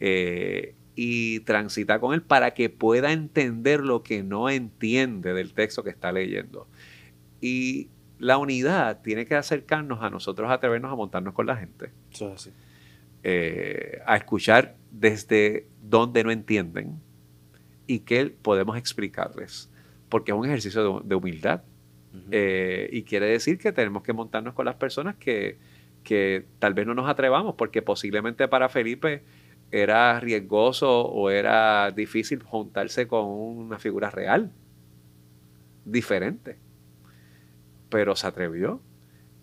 eh, 0.00 0.74
y 0.94 1.40
transita 1.40 1.98
con 1.98 2.14
él 2.14 2.22
para 2.22 2.52
que 2.54 2.70
pueda 2.70 3.12
entender 3.12 3.80
lo 3.80 4.02
que 4.02 4.22
no 4.22 4.48
entiende 4.48 5.34
del 5.34 5.52
texto 5.52 5.82
que 5.82 5.90
está 5.90 6.12
leyendo. 6.12 6.68
Y 7.40 7.88
la 8.18 8.38
unidad 8.38 9.02
tiene 9.02 9.26
que 9.26 9.34
acercarnos 9.34 10.02
a 10.02 10.10
nosotros, 10.10 10.50
a 10.50 10.54
atrevernos 10.54 10.92
a 10.92 10.96
montarnos 10.96 11.34
con 11.34 11.46
la 11.46 11.56
gente. 11.56 11.90
Eso 12.12 12.28
es 12.28 12.34
así. 12.34 12.50
Eh, 13.22 14.02
a 14.06 14.16
escuchar 14.16 14.76
desde 14.90 15.66
donde 15.82 16.22
no 16.24 16.30
entienden 16.30 17.00
y 17.86 18.00
que 18.00 18.26
podemos 18.26 18.76
explicarles. 18.76 19.70
Porque 20.08 20.32
es 20.32 20.38
un 20.38 20.44
ejercicio 20.44 21.00
de, 21.00 21.14
humildad. 21.14 21.62
Eh, 22.30 22.88
y 22.92 23.02
quiere 23.02 23.26
decir 23.26 23.58
que 23.58 23.72
tenemos 23.72 24.02
que 24.02 24.12
montarnos 24.12 24.54
con 24.54 24.66
las 24.66 24.76
personas 24.76 25.16
que, 25.16 25.58
que 26.02 26.46
tal 26.58 26.74
vez 26.74 26.86
no 26.86 26.94
nos 26.94 27.08
atrevamos, 27.08 27.54
porque 27.56 27.82
posiblemente 27.82 28.46
para 28.48 28.68
Felipe 28.68 29.22
era 29.70 30.20
riesgoso 30.20 31.06
o 31.06 31.30
era 31.30 31.90
difícil 31.90 32.42
juntarse 32.42 33.08
con 33.08 33.24
una 33.26 33.78
figura 33.78 34.10
real, 34.10 34.52
diferente 35.84 36.64
pero 37.94 38.16
se 38.16 38.26
atrevió. 38.26 38.80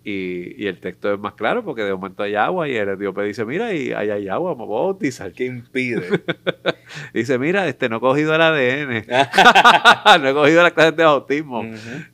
Y, 0.04 0.66
el 0.66 0.80
texto 0.80 1.14
es 1.14 1.20
más 1.20 1.34
claro 1.34 1.64
porque 1.64 1.84
de 1.84 1.94
momento 1.94 2.24
hay 2.24 2.34
agua 2.34 2.68
y 2.68 2.76
el 2.76 2.90
etíope 2.90 3.24
dice, 3.24 3.46
mira, 3.46 3.74
y 3.74 3.92
ahí 3.94 4.10
hay 4.10 4.28
agua, 4.28 4.54
vamos 4.54 4.68
a 4.68 4.84
bautizar. 4.84 5.32
¿Qué 5.32 5.46
impide? 5.46 6.24
dice, 7.14 7.38
mira, 7.38 7.68
este 7.68 7.88
no 7.88 7.98
he 7.98 8.00
cogido 8.00 8.34
el 8.34 8.42
ADN, 8.42 9.06
no 10.22 10.28
he 10.28 10.34
cogido 10.34 10.64
la 10.64 10.72
clase 10.72 10.94
de 10.94 11.04
bautismo. 11.04 11.64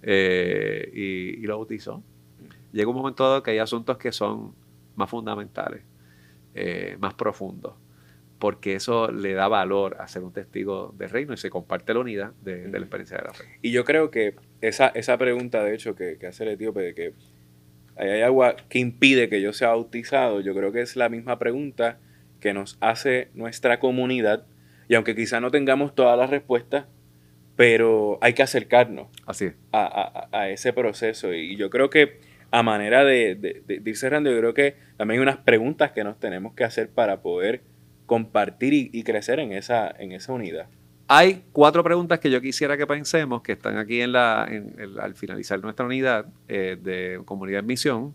Eh, 0.01 0.91
y, 0.93 1.45
lo 1.47 1.57
bautizó. 1.57 2.03
Llega 2.73 2.89
un 2.89 2.95
momento 2.97 3.23
dado 3.23 3.41
que 3.41 3.51
hay 3.51 3.59
asuntos 3.59 3.97
que 3.97 4.11
son 4.11 4.53
más 4.95 5.09
fundamentales, 5.09 5.81
eh, 6.53 6.97
más 6.99 7.13
profundos 7.13 7.73
porque 8.39 8.75
eso 8.75 9.11
le 9.11 9.33
da 9.33 9.47
valor 9.47 9.97
a 9.99 10.07
ser 10.07 10.23
un 10.23 10.31
testigo 10.31 10.93
del 10.97 11.09
reino 11.09 11.33
y 11.33 11.37
se 11.37 11.49
comparte 11.49 11.93
la 11.93 11.99
unidad 12.01 12.33
de, 12.41 12.67
la 12.67 12.77
experiencia 12.77 13.17
de 13.17 13.23
la 13.23 13.33
fe. 13.33 13.45
Y 13.61 13.71
yo 13.71 13.83
creo 13.83 14.11
que 14.11 14.35
esa, 14.61 14.87
esa 14.89 15.17
pregunta, 15.17 15.63
de 15.63 15.73
hecho, 15.73 15.95
que, 15.95 16.17
hace 16.27 16.43
el 16.43 16.51
etíope 16.51 16.81
de 16.81 16.93
que 16.93 17.13
hay 17.97 18.21
agua 18.21 18.55
que 18.69 18.79
impide 18.79 19.29
que 19.29 19.41
yo 19.41 19.53
sea 19.53 19.69
bautizado, 19.69 20.41
yo 20.41 20.53
creo 20.53 20.71
que 20.71 20.81
es 20.81 20.95
la 20.95 21.09
misma 21.09 21.39
pregunta 21.39 21.99
que 22.39 22.53
nos 22.53 22.77
hace 22.81 23.29
nuestra 23.33 23.79
comunidad 23.79 24.45
y 24.89 24.95
aunque 24.95 25.15
quizá 25.15 25.39
no 25.39 25.51
tengamos 25.51 25.95
todas 25.95 26.17
las 26.17 26.29
respuestas, 26.29 26.85
pero 27.55 28.19
hay 28.21 28.33
que 28.33 28.43
acercarnos 28.43 29.07
Así 29.25 29.51
A, 29.71 30.49
ese 30.49 30.73
proceso. 30.73 31.33
Y 31.33 31.57
yo 31.57 31.69
creo 31.69 31.89
que 31.89 32.19
a 32.51 32.63
manera 32.63 33.03
de, 33.03 33.63
ir 33.67 33.97
cerrando, 33.97 34.31
yo 34.31 34.37
creo 34.37 34.53
que 34.53 34.75
también 34.95 35.19
hay 35.19 35.23
unas 35.23 35.37
preguntas 35.37 35.91
que 35.91 36.03
nos 36.03 36.19
tenemos 36.19 36.53
que 36.53 36.63
hacer 36.63 36.89
para 36.89 37.21
poder 37.21 37.61
compartir 38.05 38.73
y, 38.93 39.03
crecer 39.03 39.39
en 39.39 39.51
esa, 39.51 39.93
en 39.99 40.13
esa 40.13 40.31
unidad. 40.31 40.67
Hay 41.09 41.45
cuatro 41.53 41.83
preguntas 41.83 42.19
que 42.19 42.29
yo 42.29 42.41
quisiera 42.41 42.75
que 42.75 42.85
pensemos, 42.85 43.41
que 43.41 43.53
están 43.53 43.77
aquí 43.77 44.01
en 44.01 44.11
la, 44.11 44.43
al 45.01 45.15
finalizar 45.15 45.61
nuestra 45.61 45.85
unidad 45.85 46.25
eh, 46.49 46.77
de 46.81 47.21
comunidad 47.23 47.61
en 47.61 47.65
misión, 47.65 48.13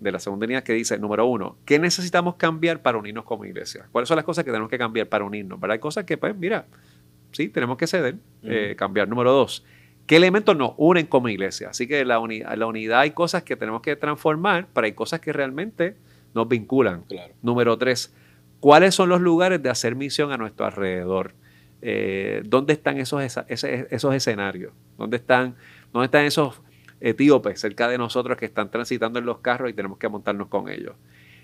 de 0.00 0.10
la 0.10 0.18
segunda 0.18 0.44
unidad, 0.44 0.64
que 0.64 0.72
dice, 0.72 0.98
número 0.98 1.26
uno, 1.26 1.56
¿qué 1.64 1.78
necesitamos 1.78 2.34
cambiar 2.34 2.82
para 2.82 2.98
unirnos 2.98 3.24
como 3.24 3.44
iglesia? 3.44 3.86
¿Cuáles 3.92 4.08
son 4.08 4.16
las 4.16 4.24
cosas 4.24 4.44
que 4.44 4.50
tenemos 4.50 4.68
que 4.68 4.76
cambiar 4.76 5.08
para 5.08 5.24
unirnos? 5.24 5.58
Pero 5.60 5.72
hay 5.72 5.78
cosas 5.78 6.04
que, 6.04 6.18
pues, 6.18 6.36
mira, 6.36 6.66
sí, 7.30 7.48
tenemos 7.48 7.76
que 7.78 7.86
ceder, 7.86 8.16
eh, 8.42 8.74
cambiar. 8.76 9.08
Número 9.08 9.32
dos, 9.32 9.64
¿qué 10.06 10.16
elementos 10.16 10.56
nos 10.56 10.72
unen 10.76 11.06
como 11.06 11.28
iglesia? 11.28 11.70
Así 11.70 11.86
que 11.86 12.04
la, 12.04 12.20
la 12.56 12.66
unidad 12.66 13.00
hay 13.00 13.12
cosas 13.12 13.44
que 13.44 13.54
tenemos 13.54 13.80
que 13.80 13.94
transformar, 13.94 14.66
pero 14.74 14.86
hay 14.86 14.92
cosas 14.92 15.20
que 15.20 15.32
realmente 15.32 15.96
nos 16.34 16.48
vinculan. 16.48 17.04
Número 17.42 17.78
tres, 17.78 18.12
¿cuáles 18.58 18.96
son 18.96 19.08
los 19.08 19.20
lugares 19.20 19.62
de 19.62 19.70
hacer 19.70 19.94
misión 19.94 20.32
a 20.32 20.36
nuestro 20.36 20.66
alrededor? 20.66 21.34
Eh, 21.86 22.42
¿Dónde 22.46 22.72
están 22.72 22.96
esos, 22.96 23.22
esos 23.46 24.14
escenarios? 24.14 24.72
¿Dónde 24.96 25.18
están, 25.18 25.54
¿Dónde 25.92 26.06
están 26.06 26.24
esos 26.24 26.62
etíopes 27.00 27.60
cerca 27.60 27.88
de 27.88 27.98
nosotros 27.98 28.38
que 28.38 28.46
están 28.46 28.70
transitando 28.70 29.18
en 29.18 29.26
los 29.26 29.40
carros 29.40 29.68
y 29.68 29.74
tenemos 29.74 29.98
que 29.98 30.08
montarnos 30.08 30.48
con 30.48 30.70
ellos? 30.70 30.94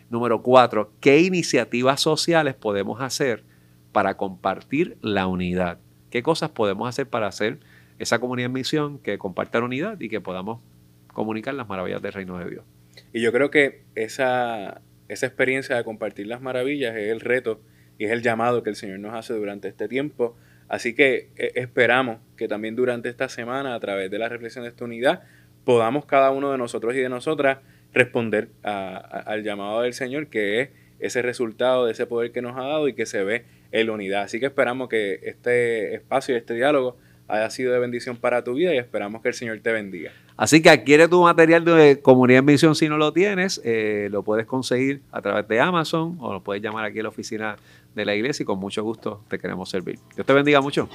Número 0.09 0.42
cuatro, 0.42 0.92
¿qué 1.00 1.20
iniciativas 1.20 2.00
sociales 2.00 2.55
podemos 2.55 3.03
hacer 3.03 3.44
para 3.92 4.16
compartir 4.16 4.96
la 5.03 5.26
unidad. 5.26 5.79
¿Qué 6.11 6.22
cosas 6.22 6.50
podemos 6.50 6.88
hacer 6.88 7.09
para 7.09 7.26
hacer 7.26 7.59
esa 7.98 8.18
comunidad 8.18 8.46
en 8.46 8.53
misión 8.53 8.98
que 8.98 9.18
comparta 9.18 9.59
la 9.59 9.66
unidad 9.66 10.00
y 10.00 10.09
que 10.09 10.20
podamos 10.20 10.61
comunicar 11.09 11.55
las 11.55 11.68
maravillas 11.68 12.03
del 12.03 12.12
reino 12.12 12.38
de 12.38 12.50
Dios? 12.50 12.64
Y 13.12 13.20
yo 13.20 13.33
creo 13.33 13.50
que 13.50 13.83
esa, 13.94 14.81
esa 15.09 15.26
experiencia 15.26 15.76
de 15.76 15.85
compartir 15.85 16.26
las 16.26 16.40
maravillas 16.40 16.96
es 16.96 17.11
el 17.11 17.20
reto 17.20 17.61
y 18.01 18.07
es 18.07 18.13
el 18.13 18.23
llamado 18.23 18.63
que 18.63 18.71
el 18.71 18.77
Señor 18.77 18.99
nos 18.99 19.13
hace 19.13 19.35
durante 19.35 19.69
este 19.69 19.87
tiempo. 19.87 20.35
Así 20.71 20.95
que 20.95 21.29
eh, 21.37 21.53
esperamos 21.57 22.17
que 22.39 22.49
también 22.49 22.75
durante 22.75 23.11
esta 23.11 23.29
semana, 23.29 23.75
a 23.75 23.81
través 23.81 24.11
de 24.11 24.19
la 24.19 24.31
reflexión 24.31 24.65
de 24.65 24.71
esta 24.71 24.87
unidad, 24.87 25.25
podamos 25.67 26.07
cada 26.07 26.31
uno 26.31 26.51
de 26.51 26.57
nosotros 26.57 26.95
y 26.95 26.99
de 26.99 27.11
nosotras 27.11 27.59
responder 27.93 28.49
al 28.63 29.43
llamado 29.43 29.83
del 29.83 29.93
Señor, 29.93 30.29
que 30.29 30.63
es 30.63 30.69
ese 30.99 31.21
resultado 31.21 31.85
de 31.85 31.93
ese 31.93 32.07
poder 32.07 32.33
que 32.33 32.41
nos 32.41 32.57
ha 32.57 32.63
dado 32.63 32.89
y 32.89 32.95
que 32.95 33.05
se 33.05 33.23
ve 33.23 33.45
en 33.71 33.89
la 33.89 33.93
unidad. 33.93 34.23
Así 34.23 34.41
que 34.41 34.47
esperamos 34.47 34.89
que 34.89 35.21
este 35.25 35.95
espacio 35.95 36.35
y 36.35 36.39
este 36.39 36.55
diálogo 36.55 36.97
haya 37.29 37.51
sido 37.51 37.71
de 37.75 37.81
bendición 37.81 38.17
para 38.17 38.43
tu 38.45 38.55
vida 38.55 38.75
y 38.75 38.79
esperamos 38.79 39.21
que 39.21 39.29
el 39.29 39.35
Señor 39.35 39.61
te 39.61 39.73
bendiga. 39.73 40.11
Así 40.40 40.62
que 40.62 40.70
adquiere 40.70 41.07
tu 41.07 41.22
material 41.22 41.66
de 41.66 42.00
Comunidad 42.00 42.38
en 42.38 42.46
Misión 42.46 42.74
si 42.74 42.88
no 42.88 42.96
lo 42.96 43.12
tienes, 43.12 43.61
eh, 43.62 44.09
lo 44.11 44.22
puedes 44.22 44.46
conseguir 44.46 45.03
a 45.12 45.20
través 45.20 45.46
de 45.46 45.61
Amazon 45.61 46.16
o 46.18 46.33
lo 46.33 46.42
puedes 46.42 46.62
llamar 46.62 46.87
aquí 46.87 46.98
a 47.00 47.03
la 47.03 47.11
oficina 47.11 47.57
de 47.94 48.07
la 48.07 48.14
iglesia 48.14 48.44
y 48.44 48.46
con 48.46 48.59
mucho 48.59 48.83
gusto 48.83 49.22
te 49.29 49.38
queremos 49.38 49.68
servir. 49.68 49.98
Dios 50.14 50.26
te 50.26 50.33
bendiga 50.33 50.62
mucho. 50.62 50.88